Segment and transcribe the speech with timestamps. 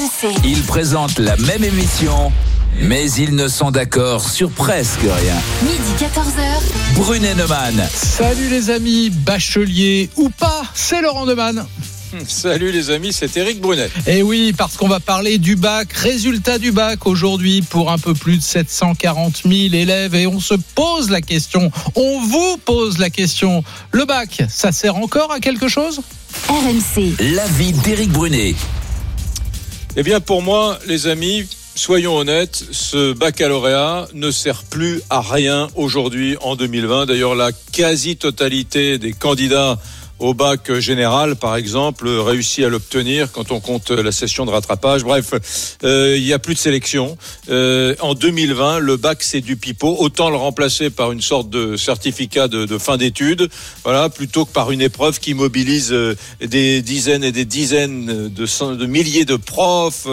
[0.00, 0.32] RMC.
[0.44, 2.32] Ils présentent la même émission,
[2.80, 5.34] mais ils ne sont d'accord sur presque rien.
[5.62, 6.94] Midi 14h.
[6.94, 7.86] Brunet Neumann.
[7.92, 11.66] Salut les amis, bachelier ou pas, c'est Laurent Neumann.
[12.26, 13.90] Salut les amis, c'est Eric Brunet.
[14.06, 18.14] Et oui, parce qu'on va parler du bac, résultat du bac aujourd'hui pour un peu
[18.14, 20.14] plus de 740 000 élèves.
[20.14, 23.62] Et on se pose la question, on vous pose la question,
[23.92, 26.00] le bac, ça sert encore à quelque chose?
[26.48, 27.16] RMC.
[27.34, 28.54] L'avis d'Éric Brunet.
[29.96, 35.66] Eh bien pour moi, les amis, soyons honnêtes, ce baccalauréat ne sert plus à rien
[35.74, 37.06] aujourd'hui en 2020.
[37.06, 39.78] D'ailleurs, la quasi-totalité des candidats
[40.20, 45.02] au bac général, par exemple, réussit à l'obtenir quand on compte la session de rattrapage.
[45.02, 45.32] Bref,
[45.82, 47.16] euh, il n'y a plus de sélection.
[47.48, 49.96] Euh, en 2020, le bac, c'est du pipeau.
[49.98, 53.48] Autant le remplacer par une sorte de certificat de, de fin d'études,
[53.82, 58.46] voilà, plutôt que par une épreuve qui mobilise euh, des dizaines et des dizaines de,
[58.46, 60.06] cent- de milliers de profs,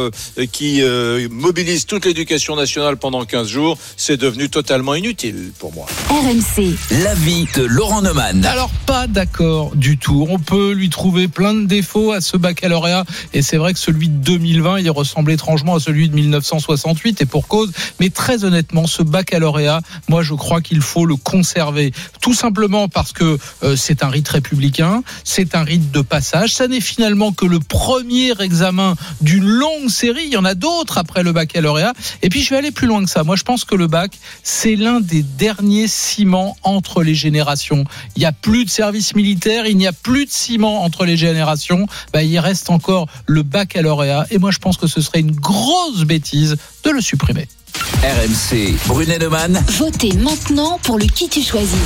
[0.51, 3.77] qui euh, mobilise toute l'éducation nationale pendant 15 jours.
[3.97, 5.85] C'est devenu totalement inutile pour moi.
[6.09, 6.75] RMC.
[7.03, 8.45] L'avis de Laurent Neumann.
[8.45, 13.41] Alors pas d'accord du On peut lui trouver plein de défauts à ce baccalauréat et
[13.41, 17.47] c'est vrai que celui de 2020, il ressemble étrangement à celui de 1968 et pour
[17.47, 17.71] cause.
[17.99, 21.91] Mais très honnêtement, ce baccalauréat, moi je crois qu'il faut le conserver.
[22.21, 26.53] Tout simplement parce que euh, c'est un rite républicain, c'est un rite de passage.
[26.53, 30.23] Ça n'est finalement que le premier examen d'une longue série.
[30.25, 31.93] Il y en a d'autres après le baccalauréat.
[32.21, 33.23] Et puis je vais aller plus loin que ça.
[33.23, 37.83] Moi je pense que le bac, c'est l'un des derniers ciments entre les générations.
[38.15, 41.17] Il n'y a plus de service militaire, il n'y a plus de ciment entre les
[41.17, 41.87] générations.
[42.13, 44.27] Bah, il reste encore le baccalauréat.
[44.31, 47.47] Et moi, je pense que ce serait une grosse bêtise de le supprimer.
[47.81, 48.75] RMC.
[48.87, 49.63] Brunet Neumann.
[49.77, 51.77] Votez maintenant pour le qui tu choisis.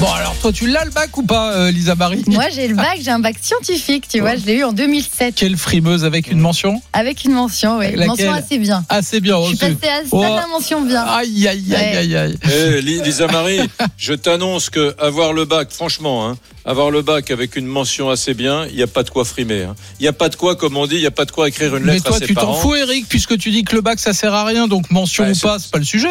[0.00, 2.74] Bon, alors toi, tu l'as le bac ou pas, euh, Lisa Marie Moi, j'ai le
[2.76, 6.30] bac, j'ai un bac scientifique, tu vois, je l'ai eu en 2007 Quelle frimeuse avec
[6.30, 8.84] une mention avec une mention, oui, une mention assez bien.
[8.88, 10.22] assez bien Je suis passée à Oh.
[10.22, 11.02] la mention bien.
[11.02, 11.96] Aïe, aïe, aïe, Ouais.
[11.96, 12.38] aïe, aïe.
[12.44, 13.60] Eh, Li- Lisa Marie,
[13.98, 18.34] je t'annonce que avoir le bac, franchement, hein, avoir le bac avec une mention assez
[18.34, 19.64] bien, il n'y a pas de quoi frimer.
[19.64, 19.74] hein.
[19.98, 21.48] Il n'y a pas de quoi, comme on dit, il n'y a pas de quoi
[21.48, 23.74] écrire une Mais lettre toi, à ses tu t'en fous, Eric, puisque tu dis que
[23.74, 26.08] le bac, ça sert à rien, donc mention ou c'est- pas, c'est pas le sujet.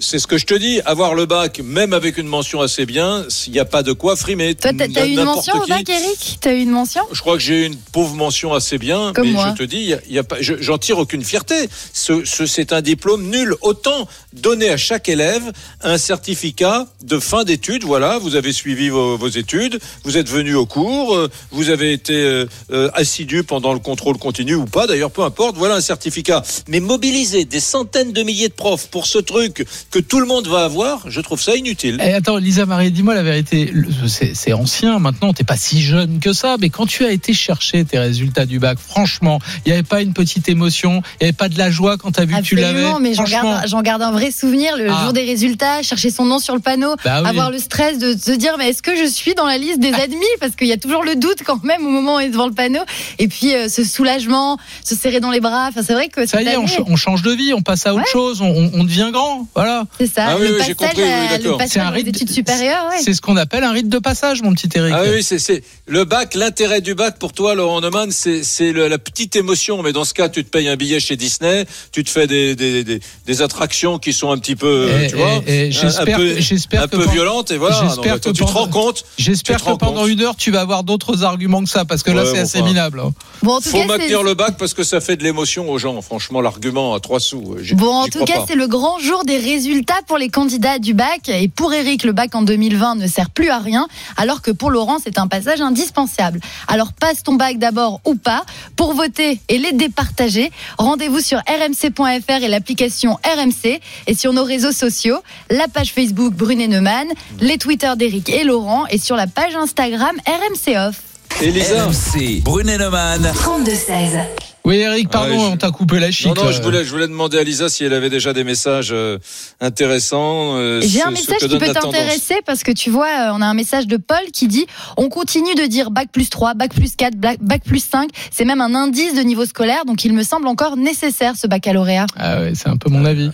[0.00, 0.80] C'est ce que je te dis.
[0.84, 4.16] Avoir le bac, même avec une mention assez bien, il n'y a pas de quoi
[4.16, 4.54] frimer.
[4.54, 6.38] Toi, t'as eu une mention au bac, Eric?
[6.40, 7.02] T'as eu une mention?
[7.12, 9.54] Je crois que j'ai eu une pauvre mention assez bien, Comme mais moi.
[9.56, 11.68] je te dis, il y a- il y a pas, je- j'en tire aucune fierté.
[11.92, 13.54] Ce, ce- c'est un diplôme nul.
[13.62, 15.52] Autant donner à chaque élève
[15.82, 17.84] un certificat de fin d'études.
[17.84, 21.92] Voilà, vous avez suivi vos, vos études, vous êtes venu au cours, euh, vous avez
[21.92, 24.86] été euh, euh, assidu pendant le contrôle continu ou pas.
[24.86, 25.56] D'ailleurs, peu importe.
[25.56, 26.42] Voilà un certificat.
[26.68, 30.46] Mais mobiliser des centaines de milliers de profs pour ce truc que tout le monde
[30.48, 31.98] va avoir, je trouve ça inutile.
[32.04, 33.72] Eh, attends, Lisa Marie, dis-moi la vérité.
[34.06, 37.84] C'est ancien maintenant, t'es pas si jeune que ça, mais quand tu as été chercher
[37.84, 41.32] tes résultats du bac, franchement, il n'y avait pas une petite émotion, il n'y avait
[41.32, 42.78] pas de la joie quand tu as vu que tu l'avais?
[42.84, 45.02] Absolument, mais j'en garde, un vrai souvenir le Ah.
[45.04, 47.28] jour des résultats, chercher son nom sur le panneau, Bah oui.
[47.28, 49.92] avoir le stress de se dire mais est-ce que je suis dans la liste des
[49.92, 50.16] admis?
[50.40, 52.46] Parce qu'il y a toujours le doute quand même au moment où on est devant
[52.46, 52.80] le panneau
[53.18, 55.66] et puis euh, ce soulagement, se serrer dans les bras.
[55.68, 57.62] Enfin c'est vrai que Ça y est, on, année, ch- on change de vie, on
[57.62, 58.10] passe à autre Ouais.
[58.36, 59.46] Chose, on, on- on devient grand.
[59.54, 59.84] Voilà.
[59.98, 62.08] c'est ça, Ah oui, le passage, à- le passage un aux rite.
[62.08, 62.86] études supérieures.
[62.90, 63.00] ouais.
[63.02, 64.92] C'est ce qu'on appelle un rite de passage, mon petit Eric.
[64.96, 66.34] Ah oui, c'est le bac.
[66.34, 69.82] L'intérêt du bac pour toi, Laurent Neumann, c'est la petite émotion.
[69.82, 72.54] Mais dans ce cas, tu te payes un billet chez Disney, tu te fais des
[72.56, 75.76] des, des, des attractions qui sont un petit peu, euh, Et- tu vois, et- et
[75.84, 77.50] un- peu, que- j'espère un que peu pen- violentes.
[77.50, 77.80] Et voilà.
[77.80, 79.04] Donc, que tu te pendant- rends compte.
[79.18, 80.08] J'espère que pendant compte.
[80.08, 82.42] une heure, tu vas avoir d'autres arguments que ça, parce que là, Ouais, c'est bon,
[82.42, 82.66] assez enfin.
[82.68, 83.00] minable.
[83.00, 83.12] hein.
[83.42, 85.78] Bon en tout Faut cas maintenir le bac parce que ça fait de l'émotion aux
[85.78, 86.00] gens.
[86.02, 87.54] Franchement, l'argument à trois sous.
[87.58, 90.28] euh, Bon, en j'y tout crois cas, c'est le grand jour des résultats pour les
[90.28, 91.28] candidats du bac.
[91.28, 94.70] Et pour Eric, le bac en 2020 ne sert plus à rien, alors que pour
[94.70, 96.40] Laurent, c'est un passage indispensable.
[96.68, 98.44] Alors passe ton bac d'abord ou pas.
[98.76, 103.80] Pour voter et les départager, rendez-vous sur rmc.fr et l'application RMC.
[104.06, 105.18] Et sur nos réseaux sociaux,
[105.50, 107.08] la page Facebook Brunet Neumann,
[107.40, 110.96] les Twitter d'Eric et Laurent, et sur la page Instagram RMC Off.
[111.40, 111.86] Elisa.
[111.86, 112.42] RMC.
[112.42, 113.30] Brunet Neumann.
[113.34, 114.55] 32-16.
[114.66, 116.26] Oui, Eric, pardon, Ah, je- on t'a coupé la chic.
[116.26, 118.90] Non, non, je voulais, je voulais demander à Lisa si elle avait déjà des messages
[118.92, 119.16] euh,
[119.60, 120.56] intéressants.
[120.56, 123.54] euh, J'ai un message qui peut t'intéresser parce que tu vois, euh, on a un
[123.54, 127.14] message de Paul qui dit on continue de dire bac plus 3, bac plus 4,
[127.16, 128.10] bac, plus 5.
[128.30, 132.06] C'est même un indice de niveau scolaire, donc il me semble encore nécessaire ce baccalauréat.
[132.16, 133.30] Ah ouais, c'est un peu mon avis.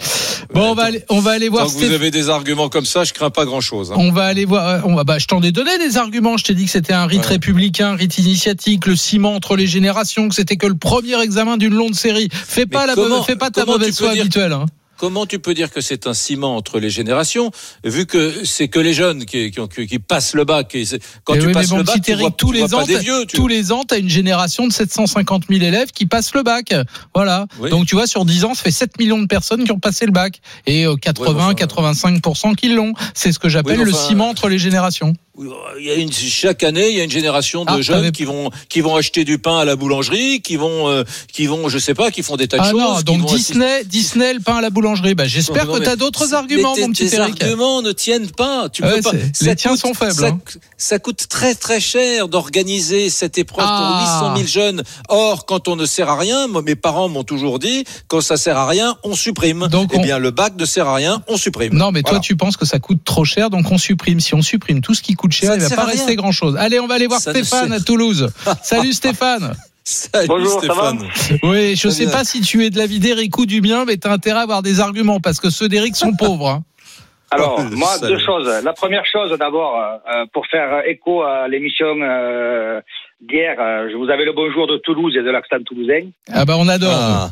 [0.53, 2.85] Bon, on va aller, on va aller voir Tant que vous avez des arguments comme
[2.85, 3.91] ça, je crains pas grand-chose.
[3.93, 3.97] hein.
[3.99, 4.69] On va aller voir.
[4.69, 6.37] euh, On va, bah, je t'en ai donné des arguments.
[6.37, 7.27] Je t'ai dit que c'était un rite Ouais.
[7.29, 11.57] républicain, un rite initiatique, le ciment entre les générations, que c'était que le premier examen
[11.57, 12.29] d'une longue série.
[12.33, 14.53] Fais pas, la comment- mauvaise- fais pas ta mauvaise foi dire- habituelle.
[14.53, 14.67] hein.
[14.99, 17.51] comment tu peux dire que c'est un ciment entre les générations,
[17.83, 20.77] vu que c'est que les jeunes qui, qui, ont- qui passent le bac.
[20.77, 20.85] Et
[21.25, 22.77] quand Eh tu oui, passes mon le bac, tu vois, tous tu vois les pas
[22.77, 23.27] ans, des t'as- vieux.
[23.27, 26.45] tu- tous les ans, tu as une génération de 750 000 élèves qui passent le
[26.45, 26.73] bac.
[27.17, 27.47] Voilà.
[27.59, 27.69] Oui.
[27.71, 30.07] Donc tu vois, sur 10 ans, ça fait 7 millions de personnes qui ont passé
[30.07, 30.41] le bac.
[30.69, 32.93] Et euh, 80, enfin, 85% qui l'ont.
[33.13, 35.15] C'est ce que j'appelle le ciment entre les générations.
[35.39, 38.25] Il y a une, chaque année, il y a une génération de Ah, jeunes qui
[38.25, 41.79] vont qui vont acheter du pain à la boulangerie, qui vont euh, qui vont, je
[41.79, 42.81] sais pas, qui font des tas de Ah choses.
[42.81, 45.15] non, donc assister- Disney, Disney, le pain à la boulangerie.
[45.15, 47.43] Bah, j'espère que tu as d'autres arguments, mon petit tes Eric.
[47.43, 48.69] arguments ne tiennent pas.
[48.69, 49.11] Tu Ouais, peux pas.
[49.13, 50.41] c'est- ça les tiens coûte- sont faibles, Ça, hein.
[50.77, 53.79] ça coûte très très cher d'organiser cette épreuve Ah.
[54.21, 54.83] pour 800 000 jeunes.
[55.09, 58.37] Or, quand on ne sert à rien, moi, mes parents m'ont toujours dit, quand ça
[58.37, 59.67] sert à rien, on supprime.
[59.71, 61.73] Donc, eh on- bien, le bac ne sert à rien, on supprime.
[61.73, 64.21] Non, mais toi, tu penses que ça coûte trop cher, donc on supprime.
[64.21, 65.93] Si on supprime tout ce qui coûte cher, Ça il ne va pas rien.
[65.93, 66.57] rester grand chose.
[66.59, 68.29] Allez, on va aller voir Ça ne Stéphane à Toulouse.
[68.63, 69.55] Salut Stéphane.
[69.85, 71.39] Salut Bonjour, ça va Stéphane.
[71.43, 72.13] Oui, je Très sais bien.
[72.15, 74.43] pas si tu es de l'avis d'Eric ou du mien, mais tu as intérêt à
[74.43, 76.49] avoir des arguments parce que ceux d'Eric sont pauvres.
[76.49, 76.63] hein.
[77.33, 78.47] Alors, Oh, le moi, deux choses.
[78.63, 82.81] La première chose, d'abord, euh, pour faire écho à l'émission euh,
[83.27, 86.11] d'hier, euh, je vous avais le bonjour de Toulouse et de l'accent toulousain.
[86.31, 86.93] Ah bah on adore.
[86.95, 87.31] Ah.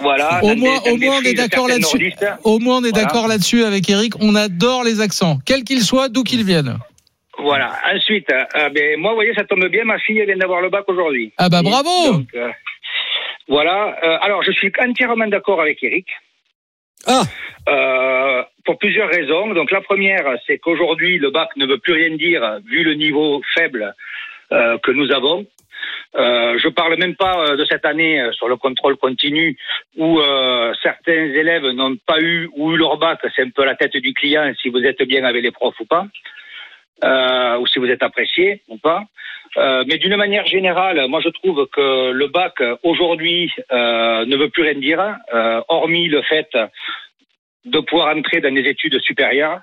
[0.00, 0.40] Voilà.
[0.42, 2.12] Au moins, des- au moins on est d'accord là-dessus.
[2.42, 3.04] Au moins on est Voilà.
[3.04, 4.14] d'accord là-dessus avec Eric.
[4.20, 6.78] On adore les accents, quels qu'ils soient, d'où qu'ils viennent.
[7.38, 7.72] Voilà.
[7.92, 10.68] Ensuite, euh, ben, moi, vous voyez, ça tombe bien, ma fille elle vient d'avoir le
[10.68, 11.32] bac aujourd'hui.
[11.38, 12.12] Ah bah bravo.
[12.12, 12.50] Donc, euh,
[13.48, 13.96] voilà.
[14.02, 16.06] Euh, alors, je suis entièrement d'accord avec Eric.
[17.06, 17.22] Ah.
[17.68, 19.48] Euh, pour plusieurs raisons.
[19.48, 23.42] Donc, la première, c'est qu'aujourd'hui, le bac ne veut plus rien dire vu le niveau
[23.54, 23.94] faible
[24.52, 25.46] euh, que nous avons.
[26.16, 29.56] Euh, je parle même pas euh, de cette année euh, sur le contrôle continu
[29.96, 33.18] où euh, certains élèves n'ont pas eu ou eu leur bac.
[33.34, 35.86] C'est un peu la tête du client si vous êtes bien avec les profs ou
[35.86, 36.06] pas,
[37.02, 39.02] euh, ou si vous êtes apprécié ou pas.
[39.56, 44.48] Euh, mais d'une manière générale, moi je trouve que le bac aujourd'hui euh, ne veut
[44.48, 46.48] plus rien dire, euh, hormis le fait
[47.64, 49.60] de pouvoir entrer dans des études supérieures.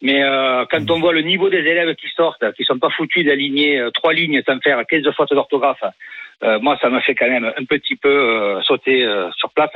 [0.00, 3.24] Mais euh, quand on voit le niveau des élèves qui sortent, qui sont pas foutus
[3.24, 5.82] d'aligner euh, trois lignes sans faire 15 fautes d'orthographe,
[6.60, 9.04] moi ça me fait quand même un petit peu sauter
[9.36, 9.72] sur place.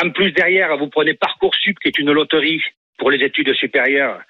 [0.00, 2.62] En plus derrière, vous prenez Parcoursup qui est une loterie
[3.00, 4.20] pour les études supérieures,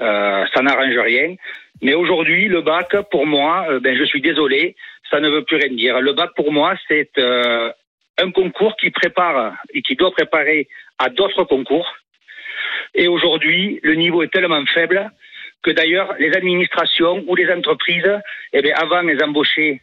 [0.00, 1.36] euh, ça n'arrange rien.
[1.80, 4.74] Mais aujourd'hui, le bac, pour moi, euh, ben, je suis désolé,
[5.10, 6.00] ça ne veut plus rien dire.
[6.00, 7.70] Le bac, pour moi, c'est euh,
[8.18, 10.68] un concours qui prépare et qui doit préparer
[10.98, 11.88] à d'autres concours.
[12.94, 15.10] Et aujourd'hui, le niveau est tellement faible
[15.62, 18.12] que d'ailleurs, les administrations ou les entreprises,
[18.52, 19.80] eh bien, avant, elles embauchaient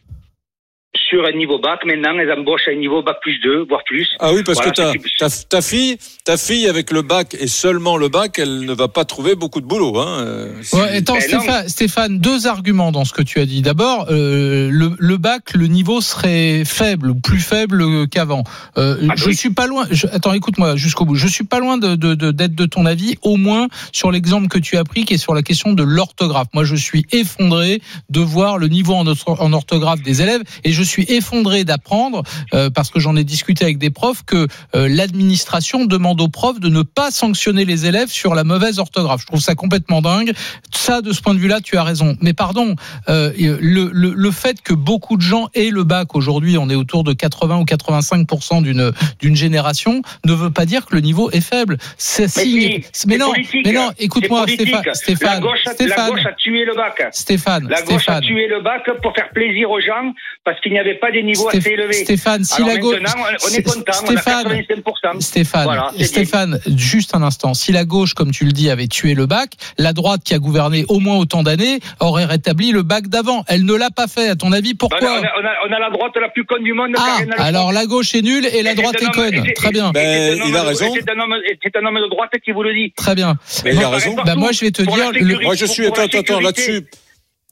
[0.96, 1.80] sur un niveau bac.
[1.86, 4.08] Maintenant, elles embauchent à un niveau bac plus 2, voire plus.
[4.20, 7.48] Ah oui, parce Voilà, que ta, ta, ta fille, ta fille avec le bac et
[7.48, 9.98] seulement le bac, elle ne va pas trouver beaucoup de boulot.
[10.00, 10.20] Hein.
[10.22, 11.20] euh, Ouais, attends, non.
[11.22, 13.62] Stéphane, Stéphane, deux arguments dans ce que tu as dit.
[13.62, 18.44] D'abord, euh, le, le bac, le niveau serait faible ou plus faible qu'avant.
[18.78, 19.36] Euh, Ah je oui.
[19.36, 19.86] suis pas loin.
[19.90, 21.16] je- attends, écoute-moi jusqu'au bout.
[21.16, 24.48] Je suis pas loin de de- de- d'être de, ton avis, au moins sur l'exemple
[24.48, 26.48] que tu as pris, qui est sur la question de l'orthographe.
[26.54, 30.83] Moi, je suis effondré de voir le niveau en, en orthographe des élèves, et je
[30.84, 35.86] suis effondré d'apprendre euh, parce que j'en ai discuté avec des profs que euh, l'administration
[35.86, 39.22] demande aux profs de ne pas sanctionner les élèves sur la mauvaise orthographe.
[39.22, 40.34] Je trouve ça complètement dingue.
[40.74, 42.18] Ça, de ce point de vue-là, tu as raison.
[42.22, 42.76] Mais pardon,
[43.10, 46.76] euh, le, le, le fait que beaucoup de gens aient le bac aujourd'hui, on est
[46.76, 48.28] autour de 80 ou 85
[48.64, 51.78] d'une d'une génération, ne veut pas dire que le niveau est faible.
[51.98, 53.32] C'est si, mais non,
[53.66, 53.92] mais non.
[54.00, 54.46] Écoute-moi.
[54.48, 54.84] Stéphane.
[54.94, 55.34] Stéphane.
[55.36, 56.10] la, gauche, a- la Stéphane.
[56.12, 57.08] gauche a tué le bac.
[57.12, 57.68] Stéphane.
[57.70, 60.14] La gauche a tué le bac pour faire plaisir aux gens
[60.44, 61.94] parce qu'il n'y avait pas des niveaux Stéph- assez élevés.
[62.04, 63.00] Stéphane, si Alors la gauche.
[63.02, 65.20] maintenant, on est Sté- content, Stéphane, on a 85%.
[65.22, 67.54] Stéphane, Voilà, Stéphane, juste un instant.
[67.54, 70.40] Si la gauche, comme tu le dis, avait tué le bac, la droite qui a
[70.40, 73.44] gouverné au moins autant d'années aurait rétabli le bac d'avant.
[73.48, 74.30] Elle ne l'a pas fait.
[74.30, 76.46] À ton avis, a, pourquoi on, a, on a- on a la droite la plus
[76.46, 76.92] conne du monde.
[76.98, 79.44] Ah, alors la gauche est nulle et la Et droite est conne.
[79.56, 80.94] Très bien, Ben, un il a homme- raison.
[80.94, 82.92] C'est un, homme- un de droite qui vous le dit.
[82.96, 83.36] très bien.
[83.66, 84.16] Mais il a raison.
[84.26, 85.12] Bah, moi, je vais te dire,
[85.44, 86.86] Moi, je suis attends, attends, là-dessus.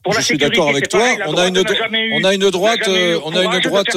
[0.02, 1.00] Pour la Je suis sécurité, d'accord avec toi.
[1.00, 3.20] pareil, la On a droite une n'a dro- jamais eu- on a une droite, euh,
[3.24, 3.96] on a une droite,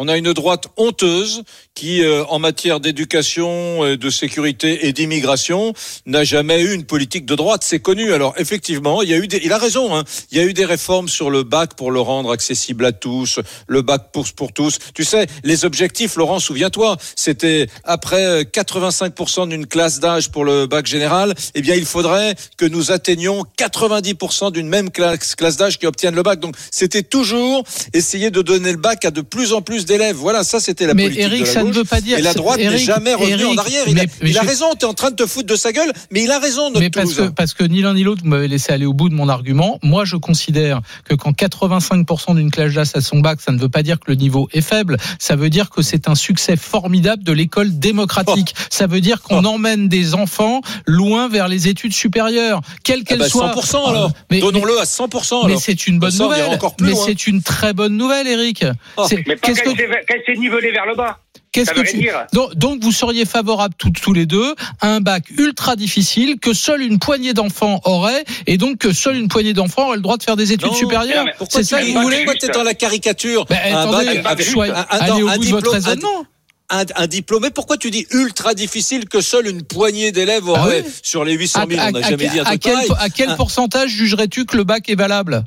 [0.00, 1.42] On a une droite honteuse
[1.74, 5.74] qui, euh, en matière d'éducation, euh, de sécurité et d'immigration,
[6.06, 7.64] n'a jamais eu une politique de droite.
[7.64, 8.12] C'est connu.
[8.12, 9.96] Alors effectivement, il y a eu des, il a raison.
[9.96, 12.92] Hein, il y a eu des réformes sur le bac pour le rendre accessible à
[12.92, 14.78] tous, le bac pour pour tous.
[14.94, 20.68] Tu sais, les objectifs, Laurent, souviens-toi, c'était après euh, 85% d'une classe d'âge pour le
[20.68, 21.34] bac général.
[21.56, 26.14] Eh bien, il faudrait que nous atteignions 90% d'une même classe, classe d'âge qui obtiennent
[26.14, 26.38] le bac.
[26.38, 27.64] Donc, c'était toujours
[27.94, 30.16] essayer de donner le bac à de plus en plus d'élèves.
[30.16, 32.18] Voilà, ça c'était la Mais politique Eric, de la ça ne veut pas dire.
[32.18, 33.82] Et la droite n'est jamais revenue en arrière.
[33.88, 35.46] Il, a, mais- mais il a je- raison, tu es en train de te foutre
[35.48, 37.32] de sa gueule, mais il a raison, notre Mais parce que, Toulousain.
[37.32, 39.78] parce que ni l'un ni l'autre, vous m'avez laissé aller au bout de mon argument.
[39.82, 43.68] Moi, je considère que quand 85% d'une classe d'AS a son bac, ça ne veut
[43.68, 44.96] pas dire que le niveau est faible.
[45.18, 48.54] Ça veut dire que c'est un succès formidable de l'école démocratique.
[48.56, 48.62] Oh.
[48.70, 53.18] Ça veut dire qu'on emmène des enfants loin vers les études supérieures, quelles Ah qu'elles
[53.20, 53.52] bah, soient.
[53.54, 54.12] 100% alors.
[54.30, 55.40] Mais- Donnons-le à 100%.
[55.44, 55.60] Mais alors.
[55.62, 56.46] c'est une bonne nouvelle.
[56.46, 57.04] encore plus mais loin.
[57.06, 58.64] c'est une très bonne nouvelle, Eric.
[58.96, 59.06] Oh.
[59.26, 61.18] Mais Qu'est-ce que, c'est quand c'est nivelé vers le bas.
[61.52, 65.24] qu'est-ce que tu, donc, donc vous seriez favorables tous, tous les deux à un bac
[65.38, 69.86] ultra difficile que seule une poignée d'enfants aurait et donc que seule une poignée d'enfants
[69.86, 71.24] aurait le droit de faire des études Non, supérieures.
[71.24, 73.54] mais Pourquoi C'est ça tu que dis- vous voulez Pourquoi t'es dans la caricature Un
[73.76, 76.24] attendez, allez au bout de votre un- raisonnement.
[76.70, 77.42] un, un diplôme.
[77.42, 80.92] Mais pourquoi tu dis ultra difficile que seule une poignée d'élèves aurait Ah oui.
[81.02, 82.88] sur les 800 000 À- On n'a à- jamais dit un à quel, pareil.
[83.00, 85.44] à quel pourcentage jugerais-tu que le bac est valable?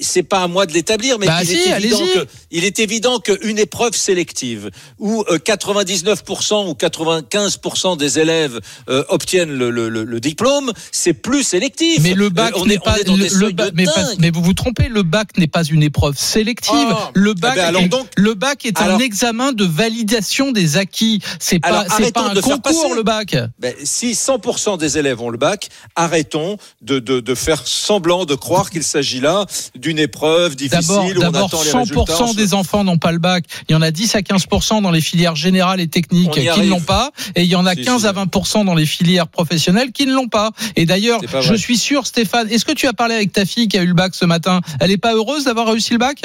[0.00, 2.78] C'est pas à moi de l'établir, mais Bah il, si, est évident que, il est
[2.78, 9.88] évident qu'une épreuve sélective où euh, 99% ou 95% des élèves euh, obtiennent le, le-
[9.88, 11.98] le- le diplôme, c'est plus sélectif.
[12.02, 14.88] Mais le bac Euh, n'est pas dans des de mais, pas- mais vous vous trompez,
[14.88, 16.72] le bac n'est pas une épreuve sélective.
[16.74, 17.10] Ah.
[17.14, 20.76] le Eh bac ben alors est, donc- le bac est un examen de validation des
[20.76, 21.20] acquis.
[21.38, 22.94] C'est pas c'est pas un de concours passer.
[22.94, 23.36] le bac.
[23.58, 28.34] Ben, si 100% des élèves ont le bac, arrêtons de, de, de faire semblant de
[28.34, 31.78] croire qu'il s'agit là d'une épreuve difficile D'abord, où on d'abord, attend les 100%
[32.10, 32.32] résultats.
[32.34, 33.44] des enfants n'ont pas le bac.
[33.68, 36.66] Il y en a 10 à 15% dans les filières générales et techniques qui ne
[36.68, 38.06] l'ont pas, et il y en a Si, 15 si.
[38.06, 40.50] à 20% dans les filières professionnelles qui ne l'ont pas.
[40.76, 43.78] Et d'ailleurs, je suis sûr, Stéphane, est-ce que tu as parlé avec ta fille qui
[43.78, 44.60] a eu le bac ce matin?
[44.80, 46.22] Elle est pas heureuse d'avoir réussi le bac?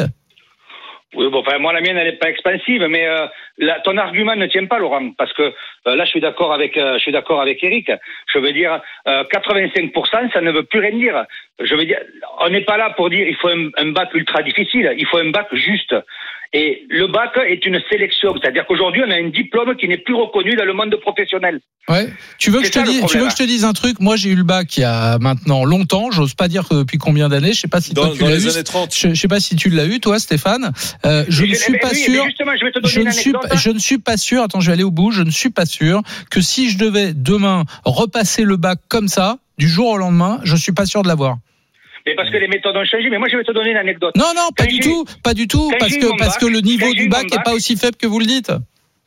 [1.15, 3.25] Oui, bon, enfin, moi, la mienne, elle n'est pas expansive, mais euh,
[3.57, 5.43] la- ton argument ne tient pas, Laurent, parce que
[5.87, 7.89] euh, là, je suis d'accord avec, euh, je suis d'accord avec Eric.
[8.33, 11.25] Je veux dire, euh, 85%, ça ne veut plus rien dire.
[11.59, 11.99] Je veux dire,
[12.41, 15.29] on n'est pas là pour dire il faut un bac ultra difficile, il faut un
[15.29, 15.95] bac juste.
[16.57, 20.13] Et le bac est une sélection, c'est-à-dire qu'aujourd'hui, on a un diplôme qui n'est plus
[20.13, 21.59] reconnu dans le monde professionnel.
[21.89, 22.07] Ouais.
[22.37, 23.99] Tu veux que je te dise, tu veux que je te dise un truc?
[23.99, 26.11] Moi, j'ai eu le bac il y a maintenant longtemps.
[26.11, 27.51] J'ose pas dire que depuis combien d'années.
[27.51, 28.49] Je sais pas si Dans, toi tu dans l'as les eu.
[28.51, 28.95] années 30.
[28.95, 30.71] Je, je sais pas si tu l'as eu, toi, Stéphane.
[31.05, 32.23] Euh, je ne suis mais pas oui, sûr.
[32.25, 34.61] justement, je vais te donner Je une ne, suis je ne suis pas sûr, attends,
[34.61, 37.65] je vais aller au bout, je ne suis pas sûr que si je devais demain
[37.83, 41.37] repasser le bac comme ça, du jour au lendemain, je suis pas sûr de l'avoir.
[42.05, 43.09] Mais parce que les méthodes ont changé.
[43.09, 44.15] Mais moi, je vais te donner une anecdote.
[44.15, 46.59] Non, non, pas Quand du tout, pas du tout, parce que, parce bac, que le
[46.61, 48.51] niveau du bac n'est pas aussi faible que vous le dites.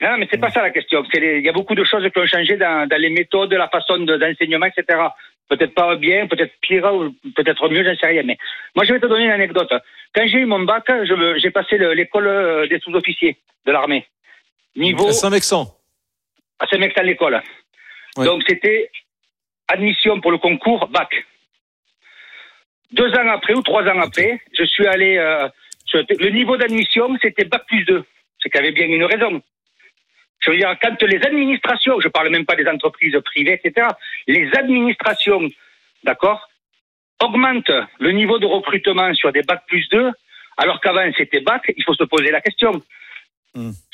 [0.00, 1.04] Non, mais c'est pas ça la question.
[1.14, 3.98] Il y a beaucoup de choses qui ont changé dans, dans les méthodes, la façon
[3.98, 4.98] de- d'enseignement, etc.
[5.48, 8.22] Peut-être pas bien, peut-être pire ou peut-être mieux, j'en sais rien.
[8.24, 8.36] Mais
[8.76, 9.72] moi, je vais te donner une anecdote.
[10.14, 10.84] Quand j'ai eu mon bac,
[11.38, 14.06] j'ai passé le- l'école euh, des sous-officiers de l'armée.
[14.76, 15.66] Niveau À Saint-Mexan.
[16.60, 17.42] à Saint-Mexan l'école.
[18.16, 18.24] Ouais.
[18.24, 18.90] Donc c'était
[19.68, 21.10] admission pour le concours bac.
[22.92, 25.16] Deux ans après ou trois ans après, je suis allé.
[25.16, 25.48] euh,
[25.94, 28.04] le niveau d'admission, c'était bac plus 2.
[28.40, 29.42] C'est qu'il y avait bien une raison.
[30.40, 33.88] Je veux dire, quand les administrations, je parle même pas des entreprises privées, etc.,
[34.26, 35.42] les administrations,
[36.04, 36.48] d'accord,
[37.20, 40.10] augmentent le niveau de recrutement sur des bac plus 2,
[40.56, 42.82] alors qu'avant c'était bac, il faut se poser la question.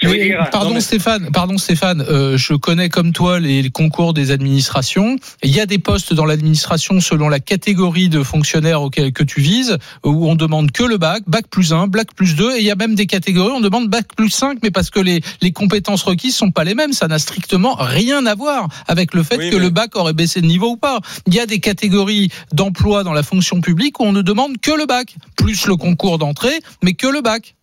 [0.03, 4.31] Mais, pardon mais- Stéphane, pardon Stéphane, euh, je connais comme toi les, les concours des
[4.31, 5.17] administrations.
[5.43, 9.41] Il y a des postes dans l'administration selon la catégorie de fonctionnaires auquel que tu
[9.41, 12.65] vises, où on demande que le bac, bac plus 1, bac plus 2, et il
[12.65, 15.21] y a même des catégories où on demande bac plus 5, mais parce que les,
[15.41, 19.23] les compétences requises sont pas les mêmes, ça n'a strictement rien à voir avec le
[19.23, 21.01] fait Oui, que mais- le bac aurait baissé de niveau ou pas.
[21.27, 24.71] Il y a des catégories d'emploi dans la fonction publique où on ne demande que
[24.73, 27.55] le bac, plus le concours d'entrée, mais que le bac.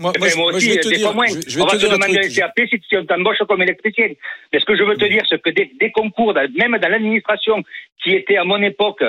[0.00, 1.26] Moi, moi, aussi, je vais te des dire, fois moins.
[1.28, 2.34] je vais- On te va te demander un.
[2.34, 4.08] CAP si tu t'embauches comme électricien.
[4.52, 7.62] Mais ce que je veux te dire, c'est que des, des concours, même dans l'administration,
[8.02, 9.04] qui étaient à mon époque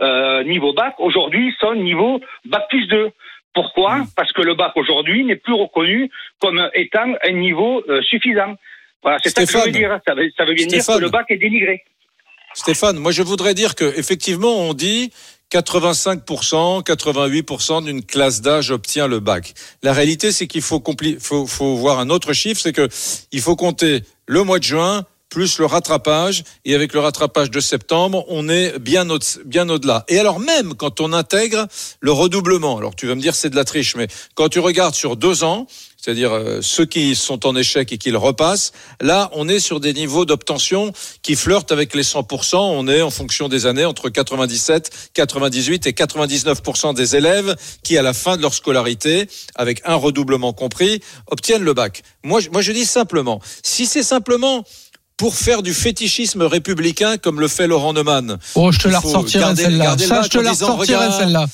[0.00, 3.10] euh, niveau bac, aujourd'hui sont niveau bac plus 2.
[3.54, 3.96] Pourquoi?
[3.98, 4.06] Hmm.
[4.16, 6.10] Parce que le bac aujourd'hui n'est plus reconnu
[6.40, 8.54] comme étant un niveau euh, suffisant.
[9.02, 9.98] Voilà, c'est ça que je veux dire.
[10.06, 11.82] Ça veut, ça veut bien dire que le bac est dénigré.
[12.54, 15.10] Stéphane, moi je voudrais dire que effectivement on dit
[15.52, 19.54] 85%, 88% d'une classe d'âge obtient le bac.
[19.82, 20.82] La réalité c'est qu'il faut,
[21.20, 22.88] faut, faut voir un autre chiffre, c'est que
[23.32, 27.60] il faut compter le mois de juin plus le rattrapage et avec le rattrapage de
[27.60, 30.04] septembre, on est bien au, bien au-delà.
[30.08, 31.66] Et alors même quand on intègre
[32.00, 34.94] le redoublement, alors tu vas me dire c'est de la triche, mais quand tu regardes
[34.94, 35.66] sur deux ans,
[36.06, 38.70] c'est-à-dire euh, ceux qui sont en échec et qui le repassent,
[39.00, 42.56] là on est sur des niveaux d'obtention qui flirtent avec les 100%.
[42.58, 48.02] On est en fonction des années entre 97, 98 et 99% des élèves qui à
[48.02, 52.02] la fin de leur scolarité, avec un redoublement compris, obtiennent le bac.
[52.22, 54.62] Moi, je- moi je dis simplement, si c'est simplement
[55.16, 58.38] pour faire du fétichisme républicain comme le fait Laurent Neumann.
[58.54, 59.84] Oh, je te la ressortirai celle-là.
[60.06, 61.46] Ça, je te la ressortirai celle-là.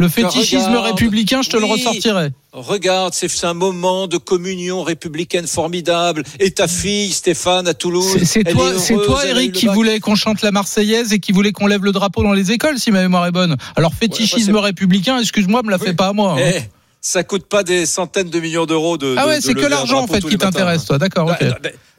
[0.00, 2.28] Le fétichisme regarde, républicain, je te le ressortirai.
[2.52, 6.22] Regarde, c'est un moment de communion républicaine formidable.
[6.38, 8.16] Et ta fille, Stéphane, à Toulouse.
[8.22, 11.50] C'est- toi, est c'est toi, Eric, qui voulait qu'on chante la Marseillaise et qui voulait
[11.50, 13.56] qu'on lève le drapeau dans les écoles, si ma mémoire est bonne.
[13.74, 15.94] Alors fétichisme Ouais, républicain, excuse-moi, me la fais Oui.
[15.96, 16.36] pas à moi.
[16.38, 16.44] hein.
[16.54, 16.60] Eh,
[17.00, 19.16] ça coûte pas des centaines de millions d'euros de.
[19.18, 20.98] ah ouais, de c'est que l'argent en fait qui t'intéresse, toi.
[20.98, 21.44] D'accord, ok.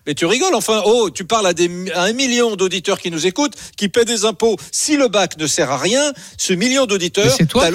[0.09, 3.27] Mais, tu rigoles, enfin, oh, tu parles à, des, à un million d'auditeurs qui nous
[3.27, 4.55] écoutent, qui paient des impôts.
[4.71, 7.65] Si le bac ne sert à rien, ce million d'auditeurs, c'est toi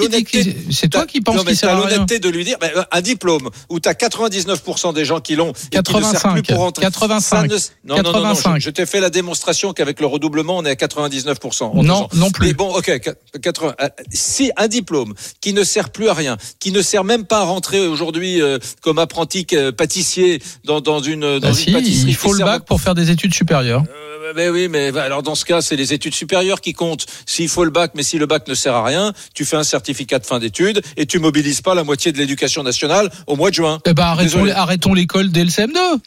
[0.89, 1.89] toi qui penses qu'il sert à rien.
[1.89, 5.53] l'honnêteté de lui dire, ben, un diplôme où tu as 99% des gens qui l'ont
[5.71, 6.81] et qui ne sert 85, plus pour rentrer.
[6.83, 8.55] 85, Ça ne- non, non, non, non, 85.
[8.59, 11.63] je, je t'ai fait la démonstration qu'avec le redoublement, on est à 99%.
[11.63, 12.47] en deux Non, non plus.
[12.47, 13.75] Mais bon, ok, qu- 80.
[13.81, 17.39] euh, Si un diplôme qui ne sert plus à rien, qui ne sert même pas
[17.39, 21.71] à rentrer aujourd'hui euh, comme apprenti euh, pâtissier dans, dans une, dans Bah une si,
[21.71, 23.83] pâtisserie, faut le bac pour faire des études supérieures.
[24.25, 27.05] euh, ben oui, mais alors dans ce cas, c'est les études supérieures qui comptent.
[27.25, 29.63] S'il faut le bac, mais si le bac ne sert à rien, tu fais un
[29.63, 33.49] certificat de fin d'études et tu mobilises pas la moitié de l'éducation nationale au mois
[33.49, 33.79] de juin.
[33.85, 35.99] Eh ben arrêtons, arrêtons l'école dès le CM2.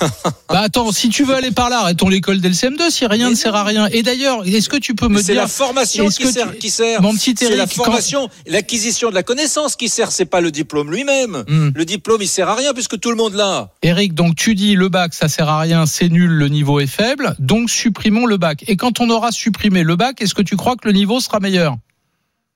[0.48, 3.24] bah attends, si tu veux aller par là, arrêtons l'école dès le CM2 si rien
[3.26, 3.86] Mais ne sert à rien.
[3.92, 6.58] Et d'ailleurs, est-ce que tu peux me C'est dire la formation qui que sert, tu-
[6.58, 7.00] qui sert.
[7.02, 10.12] Mon petit C'est la quand- formation, l'acquisition de la connaissance qui sert.
[10.12, 11.44] C'est pas le diplôme lui-même.
[11.48, 11.70] Hmm.
[11.74, 13.70] Le diplôme, il sert à rien puisque tout le monde l'a.
[13.82, 16.86] Eric, donc tu dis le bac, ça sert à rien, c'est nul, le niveau est
[16.86, 18.64] faible, donc supprimons le bac.
[18.68, 21.40] Et quand on aura supprimé le bac, est-ce que tu crois que le niveau sera
[21.40, 21.76] meilleur?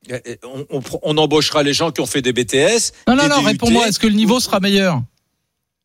[0.08, 2.92] Eh, eh, On, on- on embauchera les gens qui ont fait des BTS.
[3.06, 5.02] Non, non, des non, réponds-moi, est-ce que le niveau sera meilleur?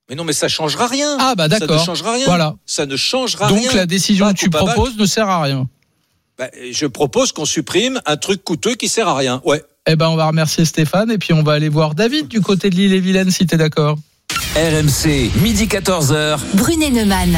[0.09, 1.17] Mais non, mais ça changera rien.
[1.19, 1.83] Ah bah Ça ne d'accord.
[1.83, 2.25] changera rien.
[2.25, 2.55] Voilà.
[2.65, 3.73] Ça ne changera Donc rien.
[3.73, 5.67] la décision que tu proposes ne sert à rien.
[6.37, 9.41] Bah, je propose qu'on supprime un truc coûteux qui sert à rien.
[9.45, 9.63] Ouais.
[9.87, 12.69] Eh ben on va remercier Stéphane et puis on va aller voir David du côté
[12.69, 13.97] de l'île et Vilaine si t'es d'accord.
[14.55, 16.39] RMC, midi 14h.
[16.55, 17.37] Brunet Neumann.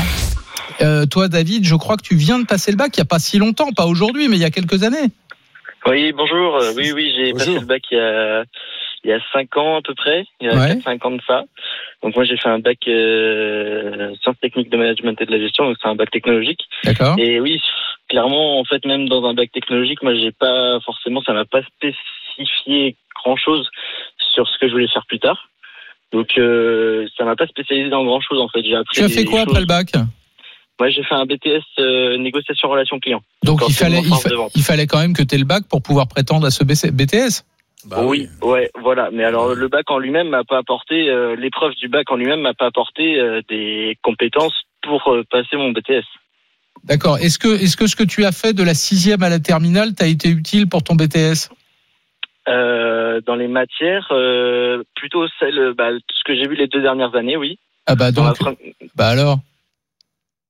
[0.82, 3.06] Euh, toi David, je crois que tu viens de passer le bac il y a
[3.06, 5.10] pas si longtemps, pas aujourd'hui, mais il y a quelques années.
[5.86, 6.56] Oui, bonjour.
[6.58, 8.44] Euh, Oui, oui, j'ai passé le bac il y a
[9.04, 10.68] il y a cinq ans à peu près, il y a Ouais.
[10.70, 11.44] quatre, cinq ans de ça.
[12.08, 15.66] Donc moi j'ai fait un bac euh, sciences techniques de management et de la gestion,
[15.66, 16.62] donc c'est un bac technologique.
[16.86, 17.16] D'accord.
[17.20, 17.60] Et oui,
[18.08, 21.60] clairement, en fait, même dans un bac technologique, moi j'ai pas forcément, ça m'a pas
[21.64, 23.68] spécifié grand chose
[24.34, 25.50] sur ce que je voulais faire plus tard.
[26.14, 28.64] Donc euh, ça m'a pas spécialisé dans grand chose en fait.
[28.64, 28.96] J'ai appris.
[29.00, 29.88] Tu as fait quoi choses- après le bac?
[30.80, 33.22] Moi j'ai fait un BTS euh, négociation relation client.
[33.44, 36.08] Donc il fallait, il, fa- fallait quand même que tu aies le bac pour pouvoir
[36.08, 37.44] prétendre à ce BTS.
[37.86, 39.10] Bah oui, ouais, voilà.
[39.12, 42.42] Mais alors le bac en lui-même m'a pas apporté, euh, l'épreuve du bac en lui-même
[42.42, 46.04] m'a pas apporté euh, des compétences pour euh, passer mon BTS.
[46.84, 47.18] D'accord.
[47.18, 49.94] Est-ce que, est-ce que ce que tu as fait de la sixième à la terminale
[49.94, 51.50] t'a été utile pour ton BTS
[52.48, 57.16] Euh, dans les matières, euh, plutôt celle, bah, ce que j'ai vu les deux dernières
[57.16, 57.60] années, oui.
[57.86, 58.36] Ah bah donc,
[58.96, 59.40] bah alors?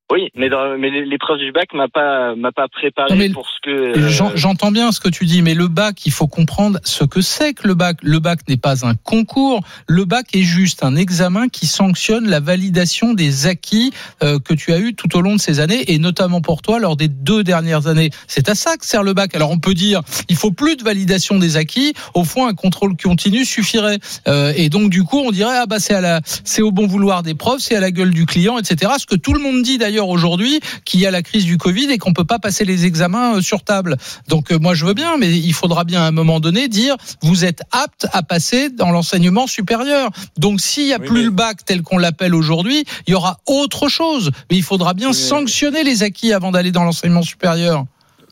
[0.10, 3.58] Oui, mais, dans, mais l'épreuve du bac m'a pas m'a pas préparé Non, pour ce
[3.62, 3.70] que.
[4.00, 7.04] euh, J'en- J'entends bien ce que tu dis, mais le bac, il faut comprendre ce
[7.04, 7.98] que c'est que le bac.
[8.04, 9.62] Le bac n'est pas un concours.
[9.86, 13.92] Le bac est juste un examen qui sanctionne la validation des acquis
[14.24, 16.80] euh, que tu as eu tout au long de ces années, et notamment pour toi
[16.80, 18.10] lors des deux dernières années.
[18.28, 19.36] C'est à ça que sert le bac.
[19.36, 21.94] Alors on peut dire, il faut plus de validation des acquis.
[22.14, 24.00] Au fond, un contrôle continu suffirait.
[24.30, 26.88] Euh, et donc du coup, on dirait ah bah c'est à la, c'est au bon
[26.88, 28.94] vouloir des profs, c'est à la gueule du client, etc.
[29.00, 31.90] Ce que tout le monde dit d'ailleurs aujourd'hui, qu'il y a la crise du Covid
[31.92, 33.98] et qu'on peut pas passer les examens euh, sur table.
[34.28, 36.96] Donc euh, moi je veux bien, mais il faudra bien à un moment donné dire
[37.22, 40.10] vous êtes apte à passer dans l'enseignement supérieur.
[40.38, 43.16] Donc s'il y a Oui, plus mais- le bac tel qu'on l'appelle aujourd'hui, il y
[43.16, 44.32] aura autre chose.
[44.52, 47.86] Mais il faudra bien Oui, sanctionner les acquis avant d'aller dans l'enseignement supérieur.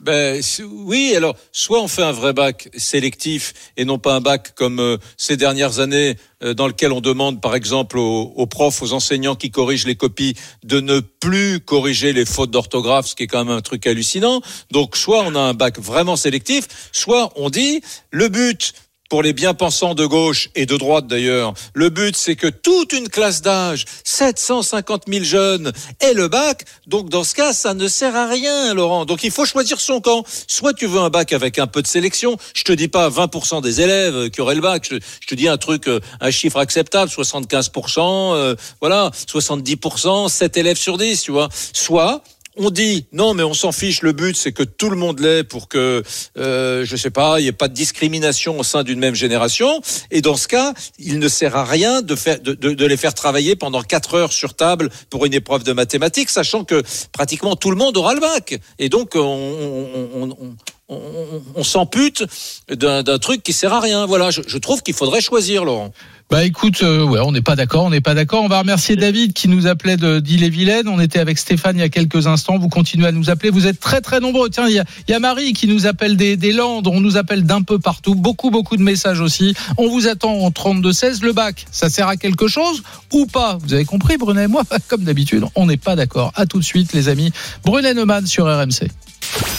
[0.05, 0.39] Ben
[0.69, 4.79] oui, alors soit on fait un vrai bac sélectif et non pas un bac comme
[4.79, 8.93] euh, ces dernières années euh, dans lequel on demande par exemple aux, aux profs, aux
[8.93, 13.27] enseignants qui corrigent les copies de ne plus corriger les fautes d'orthographe, ce qui est
[13.27, 14.41] quand même un truc hallucinant.
[14.69, 18.73] Donc soit on a un bac vraiment sélectif, soit on dit le but
[19.09, 23.09] pour les bien-pensants de gauche et de droite d'ailleurs, le but c'est que toute une
[23.09, 26.65] classe d'âge, 750 000 jeunes, ait le bac.
[26.87, 29.05] Donc dans ce cas, ça ne sert à rien, Laurent.
[29.05, 30.23] Donc il faut choisir son camp.
[30.47, 32.37] Soit tu veux un bac avec un peu de sélection.
[32.53, 34.87] Je te dis pas 20% des élèves qui auraient le bac.
[34.89, 40.57] Je, je te dis un truc, euh, un chiffre acceptable, 75%, euh, voilà, 70%, 7
[40.57, 41.49] élèves sur 10, tu vois.
[41.73, 42.23] Soit
[42.57, 44.01] on dit non, mais on s'en fiche.
[44.01, 46.03] Le but, c'est que tout le monde l'ait pour que,
[46.37, 49.81] euh, je sais pas, il n'y ait pas de discrimination au sein d'une même génération.
[50.11, 52.97] Et dans ce cas, il ne sert à rien de faire, de, de, de les
[52.97, 57.55] faire travailler pendant quatre heures sur table pour une épreuve de mathématiques, sachant que pratiquement
[57.55, 58.59] tout le monde aura le bac.
[58.79, 60.55] Et donc, on, on, on,
[60.89, 62.23] on on, on s'ampute
[62.69, 64.05] d'un truc qui sert à rien.
[64.05, 65.91] Voilà, je, trouve qu'il faudrait choisir, Laurent.
[66.31, 68.43] Bah écoute, euh, ouais, on n'est pas d'accord, on n'est pas d'accord.
[68.43, 70.87] On va remercier David qui nous appelait d'Ille-et-Vilaine.
[70.87, 72.57] On était avec Stéphane il y a quelques instants.
[72.57, 73.51] Vous continuez à nous appeler.
[73.51, 74.49] Vous êtes très très nombreux.
[74.49, 76.87] Tiens, il y a, Marie qui nous appelle des, des Landes.
[76.87, 78.15] On nous appelle d'un peu partout.
[78.15, 79.53] Beaucoup beaucoup de messages aussi.
[79.77, 81.21] On vous attend en 32-16.
[81.21, 82.81] Le bac, ça sert à quelque chose
[83.13, 83.59] ou pas?
[83.61, 84.45] Vous avez compris, Brunet?
[84.45, 86.31] Et moi, comme d'habitude, on n'est pas d'accord.
[86.35, 87.31] À tout de suite, les amis.
[87.63, 88.89] Brunet Neumann sur RMC.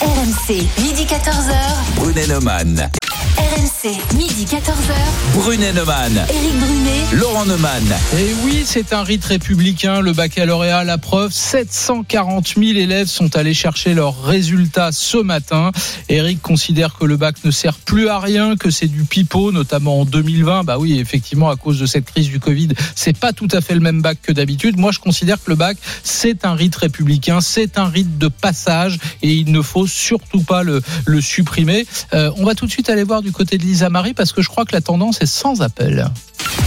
[0.01, 1.99] RMC, midi 14h.
[1.99, 2.91] Brunet.
[3.37, 4.95] RMC, midi 14h.
[5.35, 6.25] Brunet Neumann.
[6.31, 7.05] Éric Brunet.
[7.15, 7.85] Laurent Neumann.
[8.19, 11.33] Et oui, c'est un rite républicain, le baccalauréat, la preuve.
[11.33, 15.73] 740 000 élèves sont allés chercher leurs résultats ce matin.
[16.09, 20.01] Eric considère que le bac ne sert plus à rien, que c'est du pipeau, notamment
[20.01, 20.65] en 2020.
[20.65, 23.75] Bah oui, effectivement, à cause de cette crise du Covid, c'est pas tout à fait
[23.75, 24.79] le même bac que d'habitude.
[24.79, 28.99] Moi, je considère que le bac, c'est un rite républicain, c'est un rite de passage
[29.23, 31.87] et il ne faut surtout pas le, le supprimer.
[32.15, 34.43] Euh, on va tout de suite aller voir du côté de Lisa Marie parce que
[34.43, 36.11] je crois que la tendance est sans appel.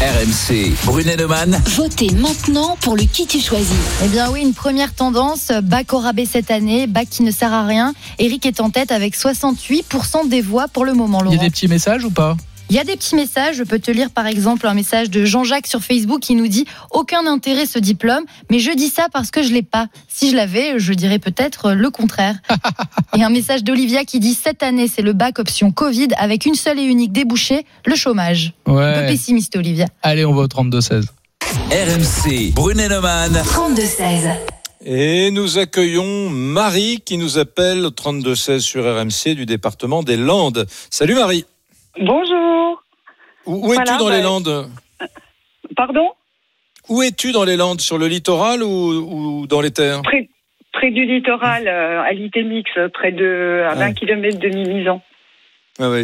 [0.02, 0.72] RMC.
[0.86, 1.60] Brunet Neumann.
[1.76, 3.76] Votez maintenant pour le qui tu choisis.
[4.06, 7.52] Eh bien oui, une première tendance, bac au rabais cette année, bac qui ne sert
[7.52, 7.94] à rien.
[8.18, 11.38] Eric est en tête avec 68% des voix pour le moment, Il y Laurent.
[11.38, 12.38] a des petits messages ou pas?
[12.72, 15.26] Il y a des petits messages, je peux te lire par exemple un message de
[15.26, 19.32] Jean-Jacques sur Facebook qui nous dit aucun intérêt ce diplôme, mais je dis ça parce
[19.32, 19.88] que je l'ai pas.
[20.08, 22.36] Si je l'avais, je dirais peut-être le contraire.
[23.18, 26.54] et un message d'Olivia qui dit cette année c'est le bac option Covid avec une
[26.54, 28.54] seule et unique débouchée, le chômage.
[28.68, 29.08] Un peu Ouais.
[29.08, 29.88] pessimiste Olivia.
[30.04, 31.06] Allez, on va au 32-16.
[31.72, 32.52] RMC.
[32.54, 33.34] Brunet Neumann.
[33.34, 34.30] 32-16.
[34.86, 40.68] Et nous accueillons Marie qui nous appelle au 32-16 sur RMC du département des Landes.
[40.92, 41.46] Salut Marie.
[42.00, 42.49] Bonjour.
[43.46, 44.70] Où, où es-tu dans bah- les Landes
[45.76, 46.10] Pardon
[46.90, 48.68] Où es-tu dans les Landes Sur le littoral ou,
[49.42, 50.30] ou dans les terres près,
[50.74, 53.94] près du littoral, euh, à l'Itémix, près de à 20 Ouais.
[53.94, 55.02] km de Mimizan.
[55.80, 56.04] Ah ouais,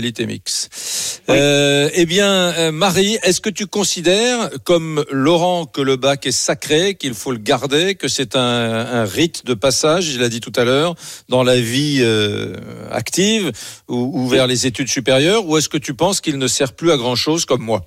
[1.30, 6.32] Euh, eh bien, euh, Marie, est-ce que tu considères, comme Laurent, que le bac est
[6.32, 10.40] sacré, qu'il faut le garder, que c'est un, un rite de passage, il l'a dit
[10.40, 10.94] tout à l'heure,
[11.28, 12.54] dans la vie euh,
[12.92, 13.52] active
[13.90, 16.92] ou, ou vers les études supérieures, ou est-ce que tu penses qu'il ne sert plus
[16.92, 17.82] à grand-chose comme moi?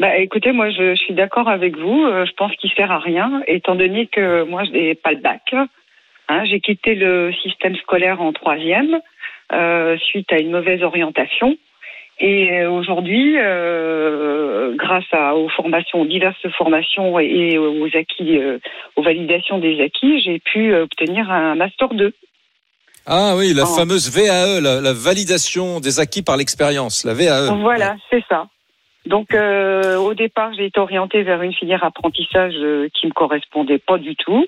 [0.00, 2.04] Bah, écoutez, moi, je, je suis d'accord avec vous.
[2.04, 5.20] Euh, je pense qu'il sert à rien, étant donné que moi, je n'ai pas le
[5.20, 5.54] bac.
[6.28, 9.00] Hein, J'ai quitté le système scolaire en troisième
[9.52, 11.56] euh, suite à une mauvaise orientation.
[12.20, 18.58] Et euh, aujourd'hui, euh, grâce à, aux formations, aux diverses formations et aux acquis, euh,
[18.96, 22.12] aux validations des acquis, j'ai pu euh, obtenir un master 2.
[23.06, 27.52] Ah oui, la fameuse VAE, la, la validation des acquis par l'expérience, la VAE.
[27.60, 28.46] Voilà, c'est ça.
[29.06, 32.54] Donc euh, au départ, j'ai été orientée vers une filière apprentissage
[32.94, 34.46] qui me correspondait pas du tout.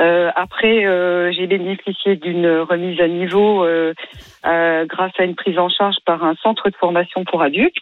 [0.00, 3.94] Euh, après, euh, j'ai bénéficié d'une remise à niveau euh,
[4.44, 7.74] euh, grâce à une prise en charge par un centre de formation pour adultes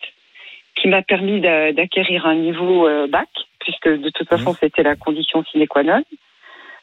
[0.77, 3.29] qui m'a permis d'a- d'acquérir un niveau euh, bac,
[3.61, 6.03] puisque de toute façon c'était la condition sine qua non.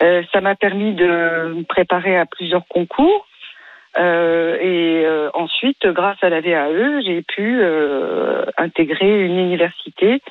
[0.03, 3.27] Euh, ça m'a permis de me préparer à plusieurs concours.
[3.97, 10.21] Euh, et euh, ensuite, grâce à la VAE, j'ai pu euh, intégrer une université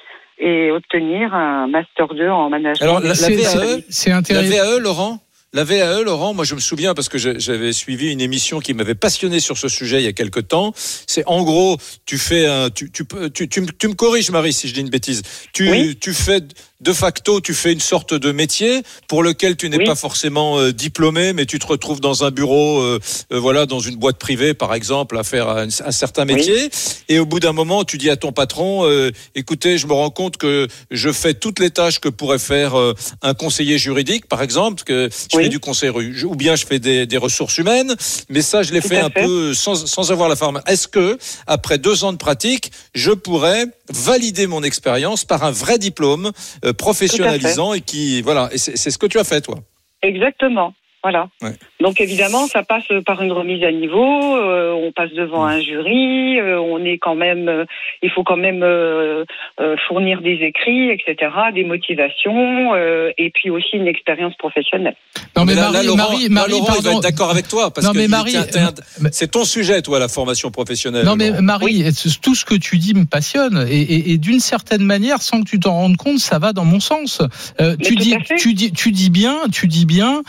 [0.40, 2.82] et obtenir un master 2 en management.
[2.82, 4.50] Alors, la- VAE, c'est- C'est La intéressant.
[4.56, 5.20] VAE, Laurent
[5.52, 8.94] la VAE, Laurent, moi je me souviens parce que j'avais suivi une émission qui m'avait
[8.94, 10.72] passionné sur ce sujet il y a quelque temps.
[10.76, 11.76] C'est en gros,
[12.06, 14.74] tu fais un, tu, tu, peux- tu, tu, me- tu me corriges Marie si je
[14.74, 15.22] dis une bêtise.
[15.52, 15.96] Tu, Oui.
[16.00, 16.38] tu fais
[16.80, 19.84] de facto, tu fais une sorte de métier pour lequel tu n'es Oui.
[19.84, 22.98] pas forcément euh, diplômé, mais tu te retrouves dans un bureau, euh,
[23.32, 26.34] euh, voilà, dans une boîte privée par exemple, à faire un, un certain Oui.
[26.34, 26.70] métier.
[27.08, 30.10] Et au bout d'un moment, tu dis à ton patron, euh, écoutez, je me rends
[30.10, 32.74] compte que je fais toutes les tâches que pourrait faire
[33.22, 35.44] un conseiller juridique, par exemple, que je Oui.
[35.44, 35.90] fais du conseil
[36.24, 37.94] ou bien je fais des, des ressources humaines,
[38.28, 39.24] mais ça, je l'ai fait un fait.
[39.24, 40.60] peu sans, sans avoir la forme.
[40.66, 45.78] Est-ce que, après deux ans de pratique, je pourrais valider mon expérience par un vrai
[45.78, 46.32] diplôme
[46.64, 49.56] euh, professionnalisant et qui, voilà, et c'est c'est ce que tu as fait, toi.
[50.02, 50.74] Exactement.
[51.02, 51.28] Voilà.
[51.42, 51.52] Ouais.
[51.80, 54.36] Donc évidemment, ça passe par une remise à niveau.
[54.36, 56.38] euh, on passe devant un jury.
[56.38, 57.48] euh, on est quand même.
[57.48, 57.64] euh,
[58.02, 59.24] il faut quand même euh,
[59.60, 64.94] euh, fournir des écrits, etc., des motivations, euh, et puis aussi une expérience professionnelle.
[65.36, 66.98] Non mais, là, Marie, là, Laurent, Marie, là, Marie, Laurent, il va pardon.
[66.98, 71.04] être d'accord avec toi parce Non, que mais c'est ton sujet, toi, la formation professionnelle.
[71.06, 71.42] Non mais Laurent.
[71.42, 71.84] Marie,
[72.22, 75.48] tout ce que tu dis me passionne et, et- et d'une certaine manière, sans que
[75.48, 77.20] tu t'en rendes compte, ça va dans mon sens.
[77.60, 80.22] Euh, tu dis, tu dis, tu dis bien, tu dis bien.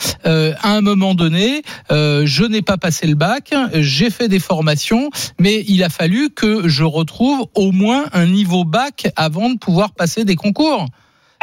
[0.62, 5.10] À un moment donné, euh, je n'ai pas passé le bac, j'ai fait des formations,
[5.40, 9.94] mais il a fallu que je retrouve au moins un niveau bac avant de pouvoir
[9.94, 10.86] passer des concours.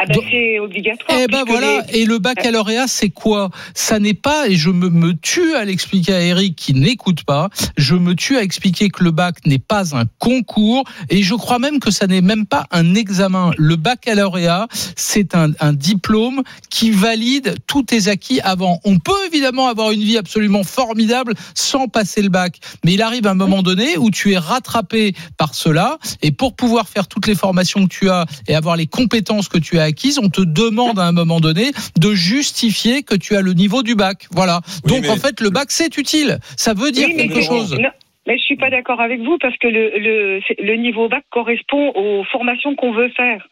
[0.01, 1.17] Ah bah c'est obligatoire.
[1.21, 3.49] Eh ben voilà, les- et le baccalauréat, c'est quoi?
[3.73, 7.49] Ça n'est pas, et je me, me tue à l'expliquer à Eric qui n'écoute pas,
[7.75, 11.59] je me tue à expliquer que le bac n'est pas un concours, et je crois
[11.59, 13.51] même que ça n'est même pas un examen.
[13.57, 18.79] Le baccalauréat, c'est un, un diplôme qui valide tous tes acquis avant.
[18.85, 23.27] On peut évidemment avoir une vie absolument formidable sans passer le bac, mais il arrive
[23.27, 27.35] un moment donné où tu es rattrapé par cela, et pour pouvoir faire toutes les
[27.35, 29.88] formations que tu as et avoir les compétences que tu as
[30.21, 33.95] on te demande à un moment donné de justifier que tu as le niveau du
[33.95, 34.27] bac.
[34.31, 34.61] Voilà.
[34.85, 36.37] Oui, Donc mais- en fait, le bac c'est utile.
[36.57, 37.77] Ça veut dire Oui, quelque chose.
[37.79, 37.89] Non,
[38.27, 41.23] mais je suis pas d'accord avec vous parce que le, le, c'est- le niveau bac
[41.29, 43.47] correspond aux formations qu'on veut faire.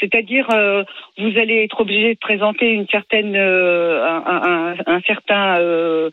[0.00, 0.84] C'est-à-dire, euh,
[1.18, 6.10] vous allez être obligé de présenter une certaine, euh, un, un- un certain, euh,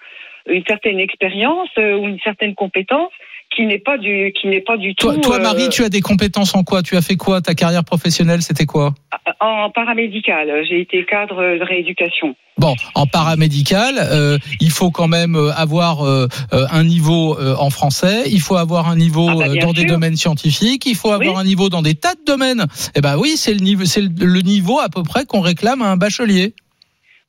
[0.49, 3.11] une certaine expérience euh, ou une certaine compétence
[3.55, 5.21] qui n'est pas du, qui n'est pas du Toi, tout.
[5.21, 6.83] toi euh, Marie, tu as des compétences en quoi?
[6.83, 7.41] Tu as fait quoi?
[7.41, 8.93] Ta carrière professionnelle, c'était quoi?
[9.39, 10.63] En paramédical.
[10.69, 12.35] J'ai été cadre de rééducation.
[12.57, 17.55] Bon, en paramédical, euh, il faut quand même euh, avoir euh, euh, un niveau euh,
[17.59, 20.95] en français, il faut avoir un niveau Ah bah, euh, dans des domaines scientifiques, il
[20.95, 21.41] faut avoir Oui.
[21.41, 22.65] un niveau dans des tas de domaines.
[22.95, 25.81] Eh ben oui, c'est le niveau, c'est le, le niveau à peu près qu'on réclame
[25.81, 26.53] à un bachelier.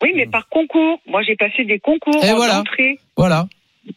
[0.02, 1.00] Oui, mais par concours.
[1.08, 2.60] Moi, j'ai passé des concours Et en voilà.
[2.60, 2.98] entrée.
[3.16, 3.48] Voilà.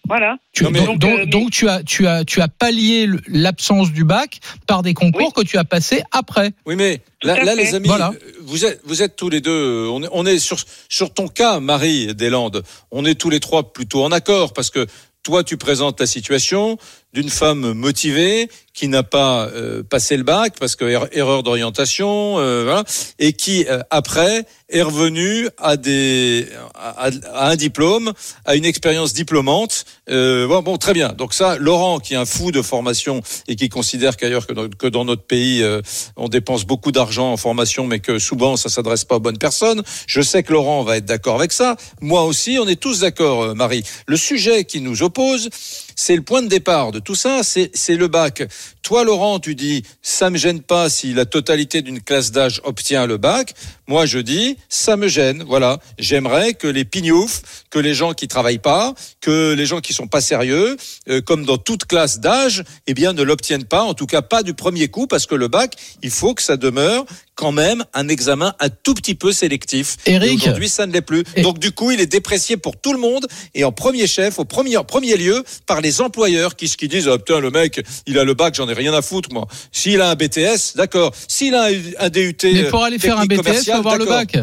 [0.07, 0.37] Voilà.
[0.53, 3.91] Tu- Non, mais- donc, donc- euh, donc tu as tu as tu as pallié l'absence
[3.91, 6.51] du bac par des concours que tu as passés après.
[6.65, 8.11] Oui, mais là, les amis, Voilà.
[8.13, 10.57] euh, vous êtes, vous êtes tous les deux, euh, on est, on est sur,
[10.89, 14.85] sur ton cas, Marie Deslandes, on est tous les trois plutôt en accord parce que
[15.23, 16.77] toi, tu présentes la situation
[17.13, 22.39] d'une femme motivée qui n'a pas euh, passé le bac parce que er- erreur d'orientation,
[22.39, 22.83] euh, voilà,
[23.17, 27.09] et qui euh, après est revenue à des à,
[27.49, 28.13] un diplôme,
[28.45, 29.85] à une expérience diplômante.
[30.09, 31.09] Euh, bon, bon, très bien.
[31.09, 34.69] Donc ça, Laurent, qui est un fou de formation et qui considère qu'ailleurs que, dans-
[34.69, 35.81] que dans notre pays, euh,
[36.15, 39.81] on dépense beaucoup d'argent en formation, mais que souvent ça s'adresse pas aux bonnes personnes.
[40.07, 41.75] Je sais que Laurent va être d'accord avec ça.
[41.99, 43.83] Moi aussi, on est tous d'accord, euh, Marie.
[44.05, 45.49] Le sujet qui nous oppose,
[45.99, 48.43] c'est le point de départ de tout ça, c'est le bac.
[48.83, 53.05] Toi, Laurent, tu dis, ça me gêne pas si la totalité d'une classe d'âge obtient
[53.05, 53.53] le bac.
[53.85, 55.43] Moi, je dis, ça me gêne.
[55.45, 55.79] Voilà.
[55.97, 60.07] J'aimerais que les pignoufs, que les gens qui travaillent pas, que les gens qui sont
[60.07, 60.77] pas sérieux,
[61.09, 63.83] euh, comme dans toute classe d'âge, eh bien, ne l'obtiennent pas.
[63.83, 66.55] En tout cas, pas du premier coup, parce que le bac, il faut que ça
[66.55, 67.05] demeure
[67.39, 69.95] quand même un examen un tout petit peu sélectif.
[70.05, 70.29] Eric.
[70.29, 71.23] Et Aujourd'hui, ça ne l'est plus.
[71.37, 73.25] Et- Donc, du coup, il est déprécié pour tout le monde
[73.55, 77.07] et en premier chef, au premier, en premier lieu, par les employeurs qui, qui disent,
[77.07, 79.47] ah, putain, le mec, il a le bac, j'en ai rien à foutre, moi.
[79.71, 81.13] S'il a un BTS, d'accord.
[81.29, 82.35] S'il a un, DUT.
[82.43, 84.35] Mais pour aller faire un BTS, il faut avoir le bac.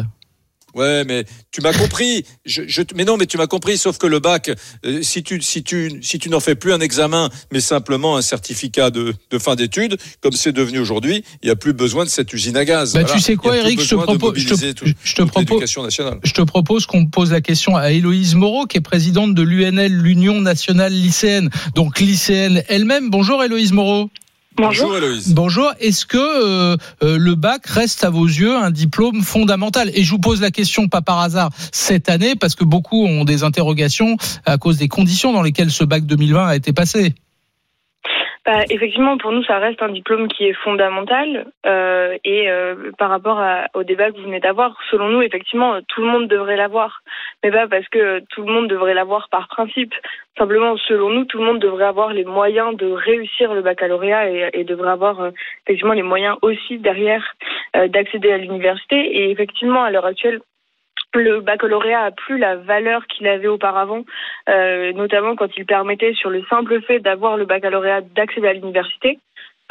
[0.77, 2.23] Ouais, mais tu m'as compris.
[2.45, 3.77] Je, je, mais non, mais tu m'as compris.
[3.77, 4.51] Sauf que le bac,
[4.85, 8.21] euh, si tu, si tu, si tu n'en fais plus un examen, mais simplement un
[8.21, 12.09] certificat de, de fin d'études, comme c'est devenu aujourd'hui, il n'y a plus besoin de
[12.09, 12.93] cette usine à gaz.
[12.93, 13.15] Bah, Voilà.
[13.15, 15.75] tu sais quoi, Eric, je te propose, je te, mobiliser tout- je te toute propose,
[16.23, 19.91] je te propose qu'on pose la question à Héloïse Moreau, qui est présidente de l'UNL,
[19.91, 23.09] l'Union nationale lycéenne, donc lycéenne elle-même.
[23.09, 24.09] Bonjour Héloïse Moreau.
[24.57, 24.97] Bonjour.
[24.97, 25.33] Héloïse.
[25.33, 25.71] Bonjour.
[25.79, 29.91] Est-ce que euh, euh, le bac reste à vos yeux un diplôme fondamental?
[29.93, 33.23] Et je vous pose la question pas par hasard cette année, parce que beaucoup ont
[33.23, 37.13] des interrogations à cause des conditions dans lesquelles ce bac 2020 a été passé.
[38.47, 41.47] Bah, effectivement, pour nous, ça reste un diplôme qui est fondamental.
[41.65, 45.81] euh, et euh, par rapport à- au débat que vous venez d'avoir, selon nous, effectivement,
[45.89, 47.01] tout le monde devrait l'avoir.
[47.43, 49.93] Mais pas parce que tout le monde devrait l'avoir par principe.
[50.37, 54.49] Simplement, selon nous, tout le monde devrait avoir les moyens de réussir le baccalauréat et,
[54.53, 55.31] et devrait avoir euh,
[55.65, 57.25] effectivement les moyens aussi derrière
[57.75, 58.95] euh, d'accéder à l'université.
[58.95, 60.39] Et effectivement, à l'heure actuelle,
[61.17, 64.03] le baccalauréat a plus la valeur qu'il avait auparavant,
[64.49, 69.19] euh, notamment quand il permettait sur le simple fait d'avoir le baccalauréat d'accéder à l'université.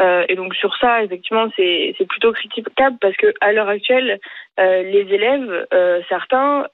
[0.00, 4.18] Euh, et donc sur ça, effectivement, c'est plutôt critiquable parce que à l'heure actuelle,
[4.61, 5.66] euh, les élèves,
[6.09, 6.66] certains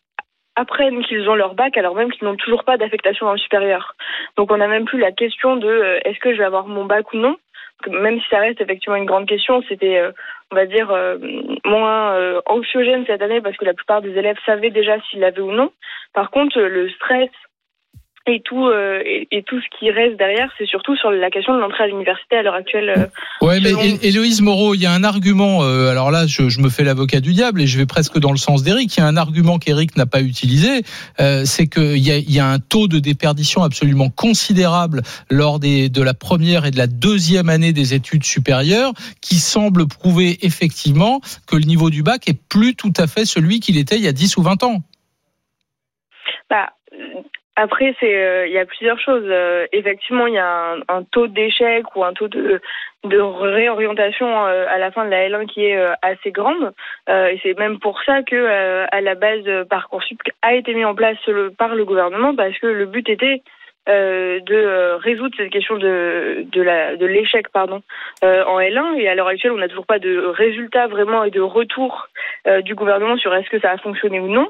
[0.55, 3.95] apprennent qu'ils ont leur bac alors même qu'ils n'ont toujours pas d'affectation dans le supérieur.
[4.37, 7.13] Donc on n'a même plus la question de est-ce que je vais avoir mon bac
[7.15, 7.37] ou non?
[7.89, 10.13] Même si ça reste effectivement une grande question, c'était, euh,
[10.51, 11.19] on va dire, euh,
[11.65, 15.41] moins euh, anxiogène cette année parce que la plupart des élèves savaient déjà s'ils l'avaient
[15.41, 15.73] ou non.
[16.15, 17.31] Par contre, le stress
[18.27, 21.55] et tout euh, et, et tout ce qui reste derrière, c'est surtout sur la question
[21.55, 22.91] de l'entrée à l'université à l'heure actuelle.
[22.97, 23.07] euh,
[23.45, 25.65] Ouais, mais Selon- Hé- Héloïse Moreau, il y a un argument.
[25.65, 28.31] euh, alors là, je, je me fais l'avocat du diable et je vais presque dans
[28.31, 28.97] le sens d'Éric.
[28.97, 30.83] Il y a un argument qu'Éric n'a pas utilisé,
[31.21, 35.59] euh, c'est qu'il y a, il y a un taux de déperdition absolument considérable lors
[35.59, 40.39] des, de la première et de la deuxième année des études supérieures, qui semble prouver
[40.47, 44.03] effectivement que le niveau du bac est plus tout à fait celui qu'il était il
[44.03, 44.83] y a 10 ou 20 ans.
[46.51, 46.71] Bah,
[47.57, 49.27] Après, c'est, euh, il y a plusieurs choses.
[49.27, 52.61] Euh, effectivement, il y a un, un taux d'échec ou un taux de,
[53.05, 56.73] de réorientation euh, à la fin de la L1 qui est euh, assez grande.
[57.09, 60.95] Euh, et c'est même pour ça que à la base Parcoursup a été mis en
[60.95, 61.19] place
[61.59, 63.43] par le gouvernement parce que le but était
[63.89, 67.83] euh, de euh, résoudre cette question de de la de l'échec pardon
[68.23, 71.31] euh, en L1 et à l'heure actuelle on n'a toujours pas de résultat vraiment et
[71.31, 72.09] de retour
[72.47, 74.49] euh, du gouvernement sur est-ce que ça a fonctionné ou non.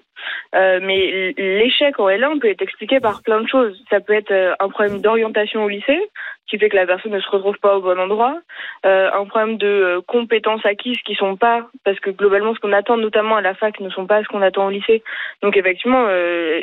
[0.54, 3.82] Euh, mais l'échec en L1 peut être expliqué par plein de choses.
[3.90, 6.00] Ça peut être un problème d'orientation au lycée
[6.48, 8.38] qui fait que la personne ne se retrouve pas au bon endroit
[8.84, 12.72] euh, un problème de euh, compétences acquises qui sont pas parce que globalement ce qu'on
[12.72, 15.02] attend notamment à la fac ne sont pas ce qu'on attend au lycée
[15.42, 16.60] donc effectivement euh,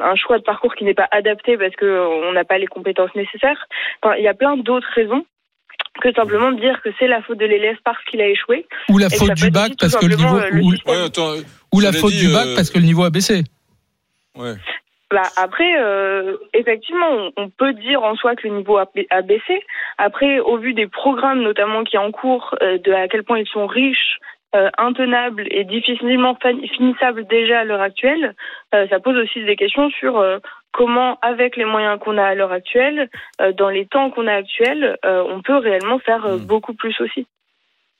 [0.00, 2.66] un, choix de parcours qui n'est pas adapté parce que euh, on n'a pas les
[2.66, 3.66] compétences nécessaires
[4.02, 5.24] enfin, il y a plein d'autres raisons
[6.00, 8.98] que simplement de dire que c'est la faute de l'élève parce qu'il a échoué Ou
[8.98, 10.94] la faute du bac parce que le niveau euh, le ou, système.
[10.94, 11.34] Ouais, attends,
[11.72, 13.44] ou la faute dit, du bac euh, parce que le niveau a baissé.
[14.36, 14.54] ouais.
[15.12, 19.20] Bah après, euh, effectivement, on, peut dire en soi que le niveau a, ba- a
[19.20, 19.62] baissé.
[19.98, 23.38] Après, au vu des programmes notamment qui sont en cours, euh, de à quel point
[23.38, 24.18] ils sont riches,
[24.54, 28.34] euh, intenables et difficilement fin- finissables déjà à l'heure actuelle,
[28.74, 30.38] euh, ça pose aussi des questions sur euh,
[30.72, 34.34] comment, avec les moyens qu'on a à l'heure actuelle, euh, dans les temps qu'on a
[34.34, 36.46] actuels, euh, on peut réellement faire euh, Mm.
[36.46, 37.26] beaucoup plus aussi.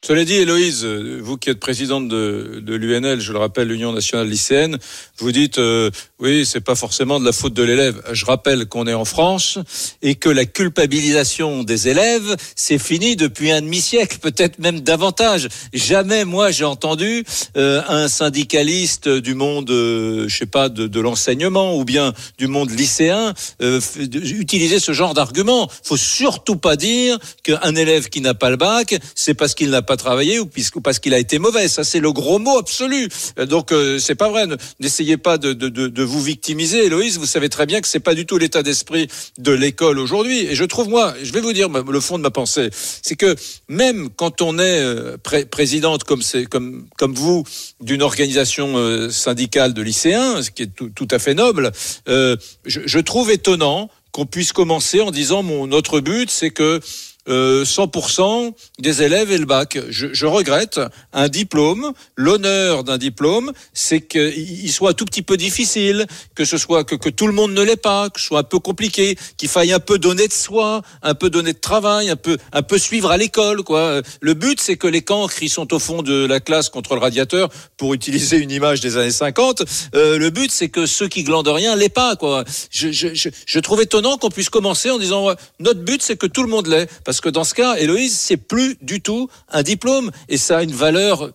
[0.04, 4.28] Cela dit, Héloïse, vous qui êtes présidente de, de l'UNL, je le rappelle, l'Union nationale
[4.28, 4.78] lycéenne,
[5.18, 8.02] vous dites, euh, oui, c'est pas forcément de la faute de l'élève.
[8.12, 9.60] Je rappelle qu'on est en France
[10.02, 15.46] et que la culpabilisation des élèves, c'est fini depuis un demi-siècle, peut-être même davantage.
[15.72, 17.22] Jamais, moi, j'ai entendu
[17.56, 22.48] euh, un syndicaliste du monde, euh, je sais pas, de, de l'enseignement ou bien du
[22.48, 25.70] monde lycéen euh, utiliser ce genre d'argument.
[25.84, 29.82] Faut surtout pas dire qu'un élève qui n'a pas le bac, c'est parce qu'il n'a
[29.82, 30.46] pas travaillé ou
[30.82, 31.68] parce qu'il a été mauvais.
[31.68, 33.08] Ça, c'est le gros mot absolu.
[33.48, 34.46] Donc, euh, c'est pas vrai.
[34.46, 37.18] Ne- N'essayez pas de, de, de, vous victimiser, Héloïse.
[37.18, 40.40] Vous savez très bien que c'est pas du tout l'état d'esprit de l'école aujourd'hui.
[40.46, 42.70] Et je trouve, moi, je vais vous dire le fond de ma pensée,
[43.02, 43.34] c'est que
[43.68, 47.44] même quand on est euh, pré- présidente comme c'est comme comme vous
[47.80, 51.72] d'une organisation euh, syndicale de lycéens, ce qui est tout, tout à fait noble,
[52.08, 56.80] euh, je, je trouve étonnant qu'on puisse commencer en disant mon notre but c'est que
[57.28, 59.78] euh, 100% des élèves aient le bac.
[59.90, 60.80] Je, je regrette
[61.12, 61.92] un diplôme.
[62.16, 66.94] L'honneur d'un diplôme, c'est qu'il soit un tout petit peu difficile, que ce soit que,
[66.94, 69.72] que tout le monde ne l'ait pas, que ce soit un peu compliqué, qu'il faille
[69.72, 73.10] un peu donner de soi, un peu donner de travail, un peu un peu suivre
[73.10, 73.62] à l'école.
[73.62, 74.02] Quoi.
[74.20, 77.00] Le but, c'est que les cancres, ils sont au fond de la classe contre le
[77.00, 79.62] radiateur, pour utiliser une image des années 50.
[79.94, 82.16] Euh, le but, c'est que ceux qui glandent rien l'aient pas.
[82.16, 82.44] Quoi.
[82.70, 85.28] Je, je, je, je trouve étonnant qu'on puisse commencer en disant
[85.60, 86.88] notre but, c'est que tout le monde l'ait.
[87.12, 90.62] Parce que dans ce cas, Héloïse, c'est plus du tout un diplôme et ça a
[90.62, 91.28] une valeur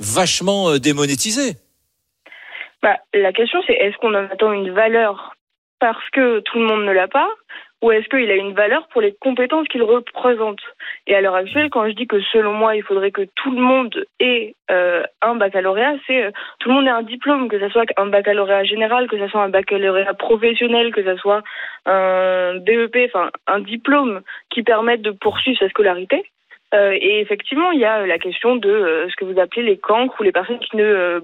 [0.00, 1.52] vachement euh, démonétisée.
[2.82, 5.36] Bah, la question, c'est est-ce qu'on en attend une valeur
[5.78, 7.28] parce que tout le monde ne l'a pas
[7.82, 10.60] ou est-ce qu'il a une valeur pour les compétences qu'il représente?
[11.06, 13.60] Et à l'heure actuelle, quand je dis que selon moi, il faudrait que tout le
[13.60, 17.68] monde ait euh, un baccalauréat, c'est euh, tout le monde ait un diplôme, que ce
[17.68, 21.42] soit un baccalauréat général, que ce soit un baccalauréat professionnel, que ce soit
[21.86, 26.24] un BEP, enfin un diplôme qui permette de poursuivre sa scolarité.
[26.72, 29.78] Euh, et effectivement, il y a la question de euh, ce que vous appelez les
[29.78, 31.20] cancres ou les personnes qui ne euh,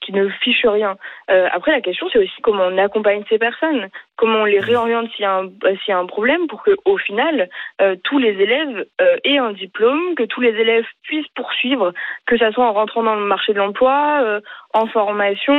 [0.00, 0.96] qui ne fichent rien.
[1.30, 5.10] Euh, après, la question, c'est aussi comment on accompagne ces personnes, comment on les réoriente
[5.12, 7.48] s'il y a un, euh, problème pour que, au final,
[7.80, 8.86] euh, tous les élèves
[9.24, 11.92] aient un diplôme, que tous les élèves puissent poursuivre,
[12.26, 14.40] que ça soit en rentrant dans le marché de l'emploi,
[14.72, 15.54] en formation,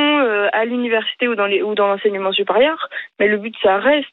[0.54, 2.90] à l'université ou dans l'enseignement supérieur.
[3.20, 4.08] Mais le but, ça reste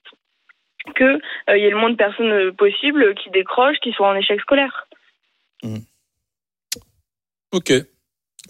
[1.00, 4.14] euh, il y ait le moins de personnes euh, possible qui décrochent, qui soient en
[4.14, 4.86] échec scolaire.
[7.52, 7.72] Ok.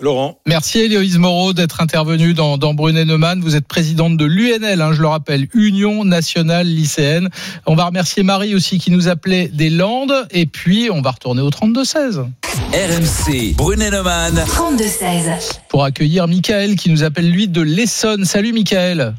[0.01, 0.39] Laurent.
[0.47, 3.41] Merci Héloïse Moreau d'être intervenue dans, dans Brunet Neumann.
[3.41, 7.29] Vous êtes présidente de l'UNL, hein, je le rappelle, Union nationale lycéenne.
[7.67, 10.27] On va remercier Marie aussi qui nous appelait des Landes.
[10.31, 12.27] Et puis, on va retourner au 32-16
[12.73, 14.35] RMC, Brunet-Neumann.
[14.35, 15.61] 32-16.
[15.69, 18.25] pour accueillir Michael qui nous appelle lui de l'Essonne.
[18.25, 19.15] Salut Michael.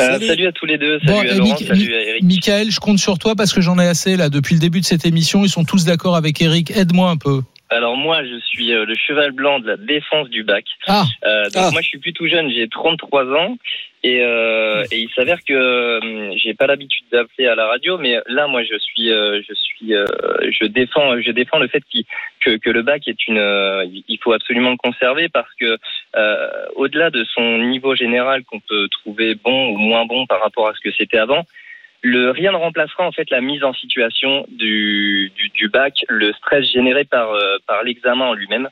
[0.00, 0.26] Euh, Salut.
[0.26, 0.46] salut.
[0.46, 2.22] à tous les deux, salut Bon, à Laurent, salut à Eric.
[2.22, 4.86] Michael, je compte sur toi parce que j'en ai assez là depuis le début de
[4.86, 5.44] cette émission.
[5.44, 6.70] Ils sont tous d'accord avec Eric.
[6.76, 7.42] Aide-moi un peu.
[7.70, 10.64] Alors moi, je suis euh, le cheval blanc de la défense du bac.
[10.86, 11.70] Ah, Euh, donc Ah.
[11.72, 13.56] moi, je suis plus tout jeune, j'ai 33 ans.
[14.04, 18.16] Et, euh, et il s'avère que euh, j'ai pas l'habitude d'appeler à la radio, mais
[18.28, 20.04] là, moi, je suis, euh, je suis, euh,
[20.50, 22.04] je défends, je défends le fait qu'il-
[22.40, 25.76] que, que le bac est une, euh, il faut absolument le conserver parce que
[26.16, 30.68] euh, au-delà de son niveau général qu'on peut trouver bon ou moins bon par rapport
[30.68, 31.44] à ce que c'était avant,
[32.02, 36.32] le rien ne remplacera en fait la mise en situation du, du, du bac, le
[36.34, 38.68] stress généré par euh, par l'examen en lui-même.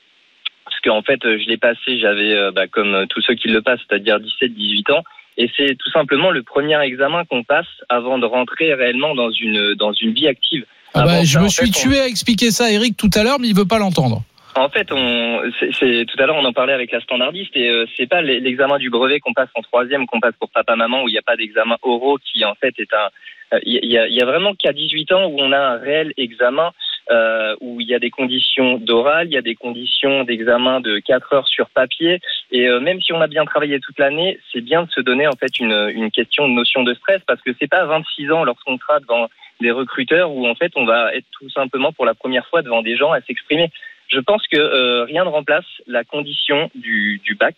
[0.65, 3.62] Parce qu'en fait, euh, je l'ai passé, j'avais, euh, bah, comme tous ceux qui le
[3.62, 5.03] passent, c'est-à-dire 17-18 ans,
[5.39, 9.75] Et c'est tout simplement le premier examen qu'on passe avant de rentrer réellement dans une
[9.75, 10.65] dans une vie active.
[10.95, 13.11] Ah bah, je ça, me suis fait, on- tué à expliquer ça à Eric tout
[13.15, 14.23] à l'heure, mais il veut pas l'entendre.
[14.57, 15.42] En fait, on,
[15.79, 18.40] c'est, tout à l'heure on en parlait avec la standardiste et euh, c'est pas l'e-
[18.40, 21.23] l'examen du brevet qu'on passe en troisième, qu'on passe pour papa-maman où il n'y a
[21.23, 23.09] pas d'examen oraux qui en fait est un,
[23.55, 26.12] euh, il y, a, y a vraiment qu'à 18 ans où on a un réel
[26.16, 26.72] examen
[27.11, 30.99] euh, où il y a des conditions d'oral, il y a des conditions d'examen de
[31.01, 32.20] 4 heures sur papier
[32.51, 35.26] et euh, même si on a bien travaillé toute l'année, c'est bien de se donner
[35.26, 38.33] en fait une, une question de notion de stress parce que c'est pas à 26
[38.33, 39.28] ans lorsqu'on sera devant
[39.61, 42.83] des recruteurs où en fait on va être tout simplement pour la première fois devant
[42.83, 43.70] des gens à s'exprimer.
[44.09, 47.55] Je pense que euh, rien ne remplace la condition du, du bac.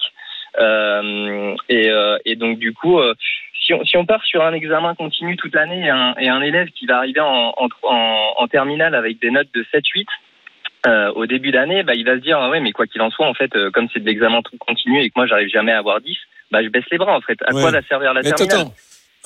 [0.61, 2.99] Euh, et, euh, et donc du coup,
[3.65, 6.41] si, on, si on part sur un examen continu toute l'année et un, et un
[6.41, 10.07] élève qui va arriver en, en, en, en terminale avec des notes de 7-8,
[10.87, 13.11] euh, au début d'année, bah, il va se dire ah ouais, mais quoi qu'il en
[13.11, 15.73] soit, en fait, euh, comme c'est de l'examen tout continu et que moi j'arrive jamais
[15.73, 16.17] à avoir 10,
[16.51, 17.37] bah, je baisse les bras en fait.
[17.45, 17.61] À Ouais.
[17.61, 18.69] quoi va servir la Mais terminale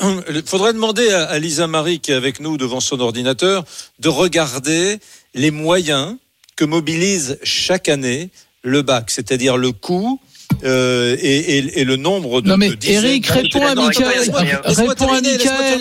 [0.01, 3.63] il faudrait demander à, à Lisa Marie, qui est avec nous devant son ordinateur,
[4.01, 4.97] de regarder
[5.35, 6.17] les moyens
[6.63, 8.31] que mobilise chaque année
[8.63, 10.21] le bac, c'est-à-dire le coût
[10.65, 12.49] euh, et, et- et le nombre de.
[12.49, 14.31] Non mais de Eric, réponds à Michael.
[14.65, 15.19] Réponds à.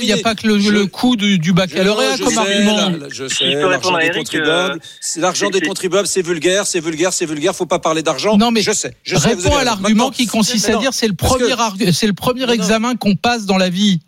[0.01, 2.89] Il n'y a pas que le, Je- le coût du, du baccalauréat comme sais, argument.
[2.89, 6.79] là, je sais, l'argent des contribuables, euh, c'est l'argent c'est- des contribuables, c'est vulgaire, c'est
[6.79, 7.55] vulgaire, c'est vulgaire.
[7.55, 8.37] Faut pas parler d'argent.
[8.37, 8.95] Non, mais je sais.
[9.03, 11.53] Je Réponds à l'argument qui consiste à dire c'est le premier
[11.91, 13.99] c'est le premier examen qu'on passe dans la vie.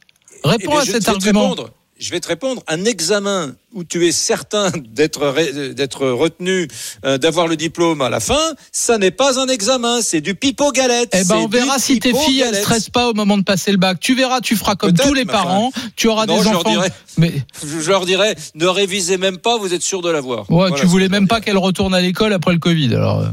[0.43, 1.55] Eh Réponds bien, à cet argument.
[2.04, 2.62] Je vais te répondre.
[2.68, 6.68] Un examen où tu es certain d'être retenu,
[7.06, 8.41] euh, d'avoir le diplôme à la fin,
[8.74, 11.12] ça n'est pas un examen, c'est du pipeau galette.
[11.18, 12.64] Eh ben, on verra si tes filles elles galette.
[12.64, 14.01] stressent pas au moment de passer le bac.
[14.01, 15.72] Tu verras, tu feras comme tous les parents.
[15.95, 16.72] Tu auras Non, des je leur enfants.
[16.72, 17.32] dirais, Mais
[17.66, 20.41] je leur dirais, ne révisez même pas, vous êtes sûr de l'avoir.
[20.51, 22.93] ouais, Voilà tu voulais même leur pas qu'elle retourne à l'école après le Covid.
[22.95, 23.24] Alors.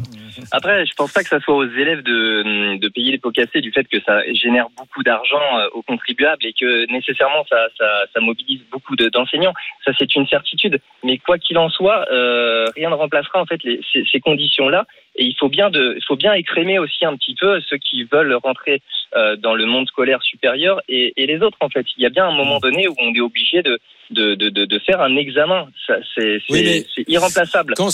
[0.53, 3.61] Après, je pense pas que ça soit aux élèves de, de payer les pots cassés
[3.61, 8.05] du fait que ça génère beaucoup d'argent euh, aux contribuables et que nécessairement ça, ça,
[8.14, 9.55] ça mobilise beaucoup de- d'enseignants.
[9.84, 10.80] Ça, c'est une certitude.
[11.05, 14.86] Mais quoi qu'il en soit, euh, rien ne remplacera en fait les, ces, ces conditions-là.
[15.16, 18.05] Et il faut bien de, il faut bien écrémer aussi un petit peu ceux qui
[18.05, 18.80] veulent rentrer
[19.16, 21.84] euh, dans le monde scolaire supérieur et, et les autres en fait.
[21.97, 23.78] Il y a bien un moment donné où on est obligé de,
[24.11, 25.68] de, de, de, faire un examen.
[25.86, 27.74] Ça, c'est, c'est, Oui, irremplaçable.
[27.76, 27.91] Quand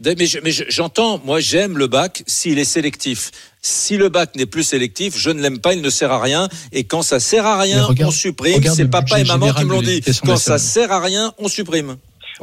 [0.00, 3.30] mais je- mais je- j'entends, moi j'aime le bac s'il est sélectif.
[3.60, 6.48] Si le bac n'est plus sélectif, je ne l'aime pas, il ne sert à rien.
[6.72, 8.54] Et quand ça sert à rien, regarde- on supprime.
[8.56, 10.00] regarde C'est papa et maman qui me l'ont dit.
[10.24, 11.90] Quand ça sert à rien, on supprime.
[11.90, 11.96] Ouais,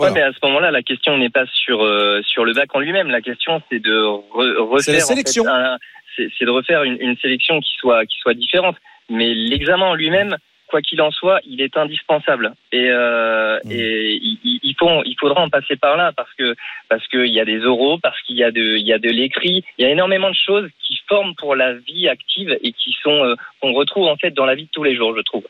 [0.08, 0.14] Voilà.
[0.14, 3.10] mais à ce moment-là, la question n'est pas sur euh, sur le bac en lui-même.
[3.10, 5.04] La question, c'est de re- C'est la refaire.
[5.04, 5.44] en fait, sélection.
[6.18, 8.76] c'est de refaire une, une sélection qui soit qui soit différente.
[9.10, 10.38] Mais l'examen en lui-même,
[10.70, 12.54] quoi qu'il en soit, il est indispensable.
[12.72, 13.72] Et, euh, Mm.
[13.72, 16.56] et il, il- il faut il faudra en passer par là parce que
[16.90, 19.10] parce qu'il y a des oraux, parce qu'il y a de il y a de
[19.10, 22.96] l'écrit, il y a énormément de choses qui forment pour la vie active et qui
[23.04, 25.46] sont euh, qu'on retrouve en fait dans la vie de tous les jours, je trouve.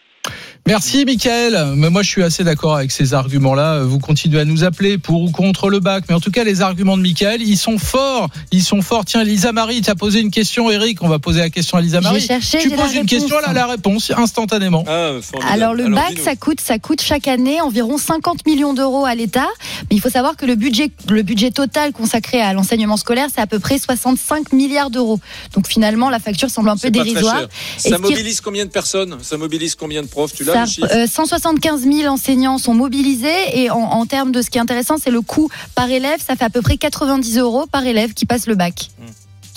[0.67, 1.73] Merci Michael.
[1.75, 3.83] Mais moi je suis assez d'accord avec ces arguments-là.
[3.83, 6.03] Vous continuez à nous appeler pour ou contre le bac.
[6.09, 8.29] Mais en tout cas, les arguments de Michael, ils sont forts.
[8.51, 9.03] Ils sont forts.
[9.05, 11.01] Tiens, Lisa Marie, tu as posé une question, Eric.
[11.01, 12.19] On va poser la question à Lisa Marie.
[12.19, 13.09] J'ai cherché, tu poses une réponse.
[13.09, 14.83] question, elle a la réponse instantanément.
[14.87, 15.13] Ah.
[15.49, 19.47] Alors le bac, ça coûte, ça coûte chaque année environ 50 millions d'euros à l'État.
[19.89, 23.41] Mais il faut savoir que le budget, le budget total consacré à l'enseignement scolaire, c'est
[23.41, 25.19] à peu près 65 milliards d'euros.
[25.55, 27.41] Donc finalement, la facture semble un peu dérisoire.
[27.85, 29.17] Et Ça qui- mobilise combien de personnes?
[29.23, 30.33] Ça mobilise combien de profs?
[30.33, 34.31] Tu l'as Ça, le chiffre euh, 175 000 enseignants sont mobilisés et en, en termes
[34.31, 36.19] de ce qui est intéressant, c'est le coût par élève.
[36.25, 38.89] Ça fait à peu près 90 euros par élève qui passe le bac.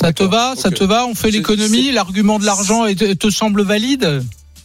[0.01, 0.55] Ça te va?
[0.57, 1.07] Ça te va?
[1.07, 4.23] On fait l'économie L'argument de l'argent te semble valide?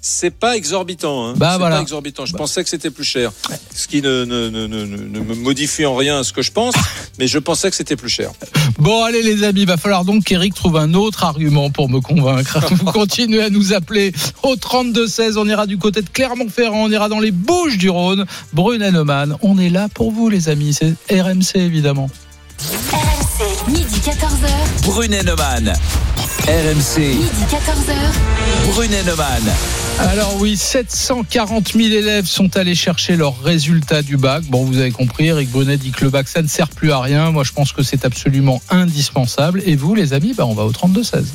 [0.10, 1.28] C'est pas exorbitant.
[1.28, 1.34] Hein.
[1.36, 1.76] Bah, c'est voilà.
[1.76, 2.26] pas exorbitant.
[2.26, 3.34] Je pensais que c'était plus cher.
[3.76, 6.76] Ce qui ne, ne, ne, ne, ne me modifie en rien ce que je pense,
[7.20, 8.32] mais je pensais que c'était plus cher.
[8.80, 12.58] Bon, allez les amis, va falloir donc qu'Eric trouve un autre argument pour me convaincre.
[12.72, 15.38] Vous continuez à nous appeler au 32-16.
[15.38, 18.26] On ira du côté de Clermont-Ferrand, on ira dans les Bouches du Rhône.
[18.54, 20.74] Brune Neumann, on est là pour vous les amis.
[20.74, 22.10] C'est RMC évidemment.
[22.94, 24.86] RMC, midi 14h.
[24.86, 25.74] Brunet Neumann.
[26.48, 28.72] RMC, Midi 14h.
[28.72, 29.44] Brunet Neumann.
[30.00, 34.46] Alors oui, 740 000 élèves sont allés chercher leurs résultats du bac.
[34.46, 37.02] Bon, vous avez compris, Eric Brunet dit que le bac, ça ne sert plus à
[37.02, 37.32] rien.
[37.32, 39.62] Moi, je pense que c'est absolument indispensable.
[39.66, 41.26] Et vous, les amis, bah, on va au 32-16.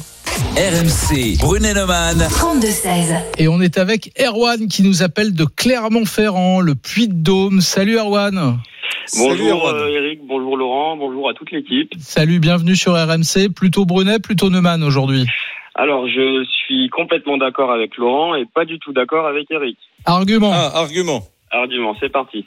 [0.57, 2.27] RMC, Brunet Neumann.
[2.31, 3.15] 32-16.
[3.37, 7.61] Et on est avec Erwan qui nous appelle de Clermont-Ferrand, le Puy-de-Dôme.
[7.61, 8.59] Salut Erwan.
[9.07, 9.77] Salut, Bonjour Erwan.
[9.77, 11.93] euh, Eric, bonjour Laurent, bonjour à toute l'équipe.
[11.99, 13.49] Salut, bienvenue sur RMC.
[13.55, 15.27] Plutôt Brunet, plutôt Neumann aujourd'hui.
[15.75, 19.79] Alors je suis complètement d'accord avec Laurent et pas du tout d'accord avec Eric.
[20.05, 20.51] Argument.
[20.53, 21.23] Ah, argument.
[21.51, 22.45] Argument, c'est parti.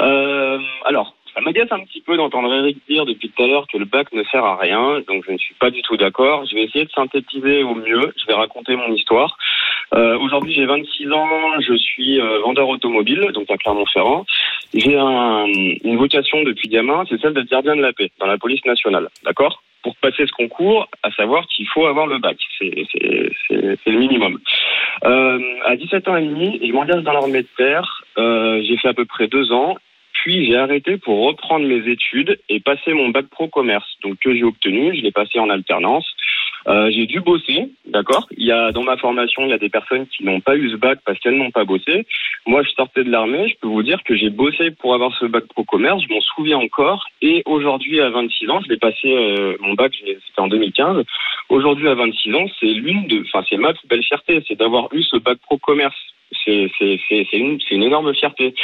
[0.00, 3.76] Euh, alors, ça m'agace un petit peu d'entendre Eric dire depuis tout à l'heure que
[3.76, 6.46] le bac ne sert à rien, donc je ne suis pas du tout d'accord.
[6.46, 9.36] Je vais essayer de synthétiser au mieux, je vais raconter mon histoire.
[9.94, 14.24] Euh, Aujourd'hui, j'ai 26 ans, je suis euh, vendeur automobile, donc à Clermont-Ferrand.
[14.72, 18.38] J'ai un, une vocation depuis gamin, c'est celle d'être gardien de la paix dans la
[18.38, 19.62] police nationale, d'accord?
[19.82, 22.70] Pour passer ce concours, à savoir qu'il faut avoir le bac, c'est
[23.86, 24.40] le minimum.
[25.04, 28.88] Euh, à 17 ans et demi, je m'engage dans l'armée de terre, euh, j'ai fait
[28.88, 29.76] à peu près deux ans,
[30.26, 34.34] puis j'ai arrêté pour reprendre mes études et passer mon bac pro commerce, donc que
[34.34, 36.04] j'ai obtenu, je l'ai passé en alternance.
[36.66, 38.26] Euh, j'ai dû bosser, d'accord?
[38.36, 40.68] Il y a dans ma formation, il y a des personnes qui n'ont pas eu
[40.68, 42.08] ce bac parce qu'elles n'ont pas bossé.
[42.44, 45.26] Moi, je sortais de l'armée, je peux vous dire que j'ai bossé pour avoir ce
[45.26, 47.06] bac pro commerce, je m'en souviens encore.
[47.22, 51.04] Et aujourd'hui, à 26 ans, je l'ai passé euh, mon bac, c'était en 2015.
[51.50, 54.88] Aujourd'hui, à 26 ans, c'est l'une de, enfin, c'est ma plus belle fierté, c'est d'avoir
[54.92, 55.94] eu ce bac pro commerce.
[56.44, 58.54] C'est une une énorme fierté.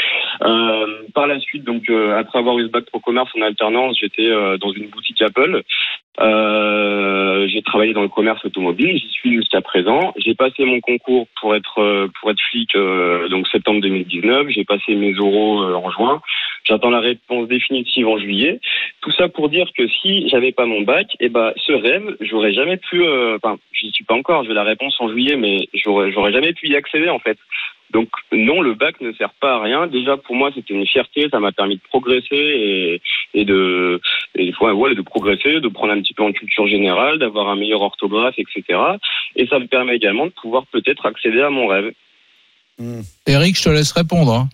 [0.43, 3.99] Euh, par la suite, donc euh, après avoir eu ce bac pro commerce en alternance,
[4.01, 5.63] j'étais euh, dans une boutique Apple.
[6.21, 10.13] Euh, j'ai travaillé dans le commerce automobile, j'y suis jusqu'à présent.
[10.17, 14.49] J'ai passé mon concours pour être euh, pour être flic euh, donc septembre 2019.
[14.51, 16.21] J'ai passé mes oraux en juin.
[16.65, 18.61] J'attends la réponse définitive en juillet.
[19.01, 22.53] Tout ça pour dire que si j'avais pas mon bac, et ben ce rêve, j'aurais
[22.53, 23.03] jamais pu.
[23.03, 24.45] euh, Enfin, j'y suis pas encore.
[24.45, 27.39] J'ai la réponse en juillet, mais j'aurais j'aurais jamais pu y accéder en fait.
[27.91, 29.87] Donc non, le bac ne sert pas à rien.
[29.87, 31.29] Déjà pour moi, c'était une fierté.
[31.31, 33.03] Ça m'a permis de progresser et,
[33.35, 34.01] et de
[34.35, 37.83] et ouais, de progresser, de prendre un petit peu en culture générale, d'avoir un meilleur
[37.83, 38.79] orthographe, etc.
[39.37, 41.93] Et ça me permet également de pouvoir peut-être accéder à mon rêve.
[43.27, 44.33] Eric, je te laisse répondre.
[44.33, 44.49] hein.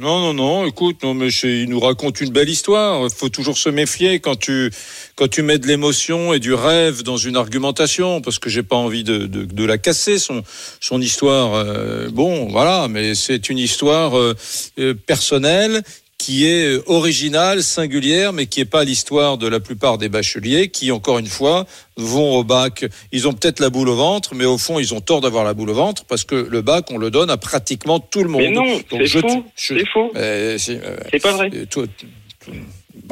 [0.00, 3.02] Non, non, non, écoute, non, mais il nous raconte une belle histoire.
[3.02, 4.70] Il faut toujours se méfier quand tu,
[5.16, 8.76] quand tu mets de l'émotion et du rêve dans une argumentation, parce que j'ai pas
[8.76, 10.44] envie de, de, de la casser, son,
[10.78, 11.54] son histoire.
[11.54, 14.36] euh, bon, voilà, mais c'est une histoire euh,
[14.78, 15.82] euh, personnelle
[16.18, 20.68] qui est euh, originale, singulière, mais qui n'est pas l'histoire de la plupart des bacheliers
[20.68, 21.64] qui, encore une fois,
[21.96, 22.84] vont au bac.
[23.12, 25.54] Ils ont peut-être la boule au ventre, mais au fond, ils ont tort d'avoir la
[25.54, 28.42] boule au ventre parce que le bac, on le donne à pratiquement tout le monde.
[28.42, 29.44] Mais non, c'est faux.
[29.56, 30.12] je- C'est faux.
[30.16, 31.50] euh, c'est euh, C'est pas vrai.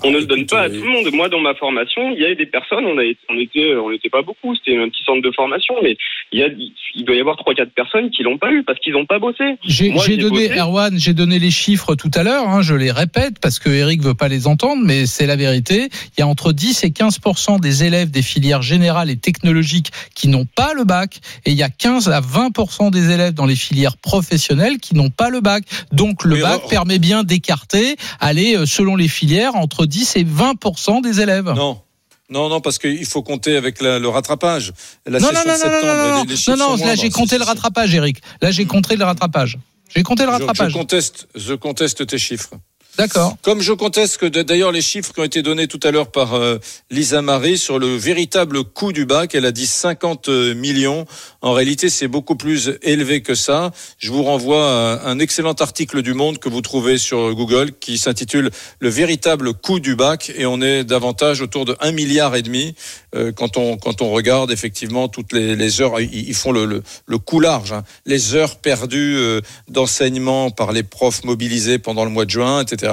[0.04, 1.12] On ne le donne pas à tout le monde.
[1.12, 3.90] Moi, dans ma formation, il y a eu des personnes, on, a, on était, on
[3.90, 5.96] n'était pas beaucoup, c'était un petit centre de formation, mais
[6.32, 6.48] il, y a,
[6.94, 9.18] il doit y avoir trois, quatre personnes qui l'ont pas eu parce qu'ils n'ont pas
[9.18, 9.44] bossé.
[9.64, 10.58] J'ai donné, bossé.
[10.58, 14.02] Erwan, j'ai donné les chiffres tout à l'heure, hein, je les répète parce que Eric
[14.02, 15.88] veut pas les entendre, mais c'est la vérité.
[16.16, 17.18] Il y a entre 10 et 15
[17.60, 21.62] des élèves des filières générales et technologiques qui n'ont pas le bac, et il y
[21.62, 25.64] a 15 à 20% des élèves dans les filières professionnelles qui n'ont pas le bac.
[25.92, 30.24] Donc le Mais bac permet bien d'écarter, aller euh, selon les filières, entre 10 et
[30.24, 31.52] 20 des élèves.
[31.54, 31.80] Non.
[32.28, 34.72] Non, non, parce qu'il faut compter avec la- le rattrapage.
[35.06, 38.18] La non, non, non, non, non, les- les là j'ai compté le rattrapage, Eric.
[38.42, 39.58] Là j'ai compté le rattrapage.
[39.94, 40.72] J'ai compté le Je- Je, rattrapage.
[40.72, 42.50] conteste, je conteste tes chiffres.
[42.98, 43.36] D'accord.
[43.42, 46.34] Comme je conteste que d'ailleurs les chiffres qui ont été donnés tout à l'heure par
[46.34, 46.58] euh,
[46.90, 51.06] Lisa Marie sur le véritable coût du bac, elle a dit 50 millions.
[51.42, 53.70] En réalité, c'est beaucoup plus élevé que ça.
[53.98, 57.98] Je vous renvoie à un excellent article du Monde que vous trouvez sur Google qui
[57.98, 62.42] s'intitule Le véritable coût du bac et on est davantage autour de 1 milliard et
[62.42, 62.74] demi
[63.14, 66.00] euh, quand on quand on regarde effectivement toutes les, heures.
[66.00, 67.84] Ils, font le, le, coût large, hein.
[68.04, 72.85] les heures perdues euh, d'enseignement par les profs mobilisés pendant le mois de juin, etc.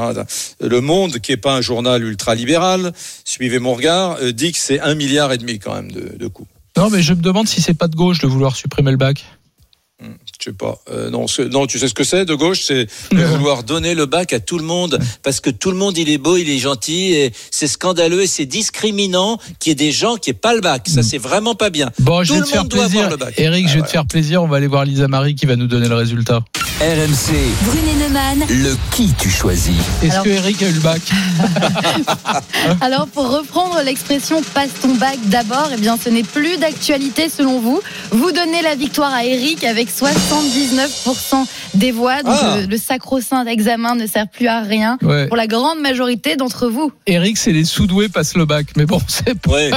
[0.60, 2.94] Le Monde, qui est pas un journal ultra-libéral,
[3.26, 6.28] suivez mon regard, euh, dit que c'est un milliard et demi quand même de, de
[6.28, 6.48] coût.
[6.78, 9.24] Non, mais je me demande si c'est pas de gauche de vouloir supprimer le bac.
[10.02, 10.80] Je sais pas.
[10.92, 14.34] Euh, non, non, tu sais ce que c'est de gauche, c'est vouloir donner le bac
[14.34, 17.14] à tout le monde parce que tout le monde il est beau, il est gentil
[17.14, 20.60] et c'est scandaleux et c'est discriminant qu'il y ait des gens qui aient pas le
[20.60, 20.90] bac.
[20.90, 21.90] Ça c'est vraiment pas bien.
[22.00, 23.00] Bon, je Tout vais le te faire monde doit plaisir.
[23.06, 23.34] avoir le bac.
[23.38, 23.92] Eric, Ah, je vais te voilà.
[23.92, 24.44] faire plaisir.
[24.44, 26.44] On va aller voir Lisa Marie qui va nous donner le résultat.
[26.84, 27.32] RMC,
[27.64, 29.74] Brunet Neumann, le qui tu choisis.
[30.02, 31.02] Est-ce Alors- que Eric a eu le bac
[32.82, 37.62] Alors, pour reprendre l'expression passe ton bac d'abord, eh bien, ce n'est plus d'actualité selon
[37.62, 37.80] vous.
[38.12, 42.22] Vous donnez la victoire à Eric avec 79% des voix.
[42.22, 42.58] Donc, Ah.
[42.60, 45.28] le, le sacro-saint d'examen ne sert plus à rien Ouais.
[45.28, 46.92] pour la grande majorité d'entre vous.
[47.08, 48.68] Eric, c'est les sous-doués passent le bac.
[48.76, 49.52] Mais bon, c'est pas.
[49.52, 49.72] Ouais.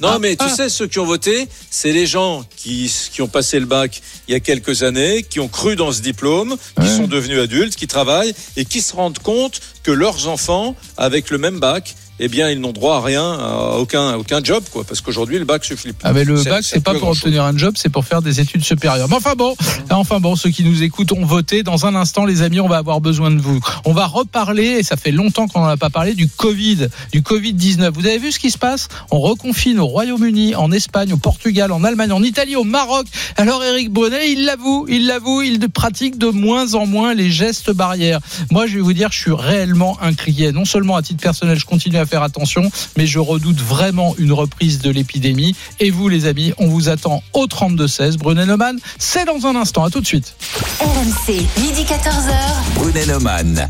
[0.00, 3.58] Non, mais tu sais, ceux qui ont voté, c'est les gens qui, qui ont passé
[3.58, 6.96] le bac il y a quelques années, qui ont cru dans ce diplôme, qui Ouais.
[6.96, 11.38] sont devenus adultes, qui travaillent et qui se rendent compte que leurs enfants, avec le
[11.38, 14.84] même bac, eh bien, ils n'ont droit à rien, à aucun, à aucun job, quoi.
[14.84, 16.04] Parce qu'aujourd'hui, le bac suffit plus.
[16.04, 18.22] Ah mais le C'est- bac c'est c'est pas pour obtenir un job, c'est pour faire
[18.22, 19.08] des études supérieures.
[19.08, 19.54] Mais enfin bon,
[19.90, 21.62] enfin bon, ceux qui nous écoutent ont voté.
[21.62, 23.60] Dans un instant, les amis, on va avoir besoin de vous.
[23.84, 27.22] On va reparler, et ça fait longtemps qu'on n'en a pas parlé, du Covid, du
[27.22, 27.92] Covid 19.
[27.94, 28.88] Vous avez vu ce qui se passe?
[29.10, 33.06] On reconfine au Royaume-Uni, en Espagne, au Portugal, en Allemagne, en Italie, au Maroc.
[33.36, 37.70] Alors Eric Brunet, il l'avoue, il l'avoue, il pratique de moins en moins les gestes
[37.72, 38.20] barrières.
[38.50, 40.52] Moi, je vais vous dire, je suis réellement inquiet.
[40.52, 44.14] Non seulement à titre personnel, je continue à faire faire attention, mais je redoute vraiment
[44.18, 45.56] une reprise de l'épidémie.
[45.80, 48.18] Et vous, les amis, on vous attend au 32-16.
[48.18, 49.82] Brunet Neumann, c'est dans un instant.
[49.82, 50.34] À tout de suite.
[50.80, 52.34] RMC, midi 14h.
[52.74, 53.66] Brunet Neumann.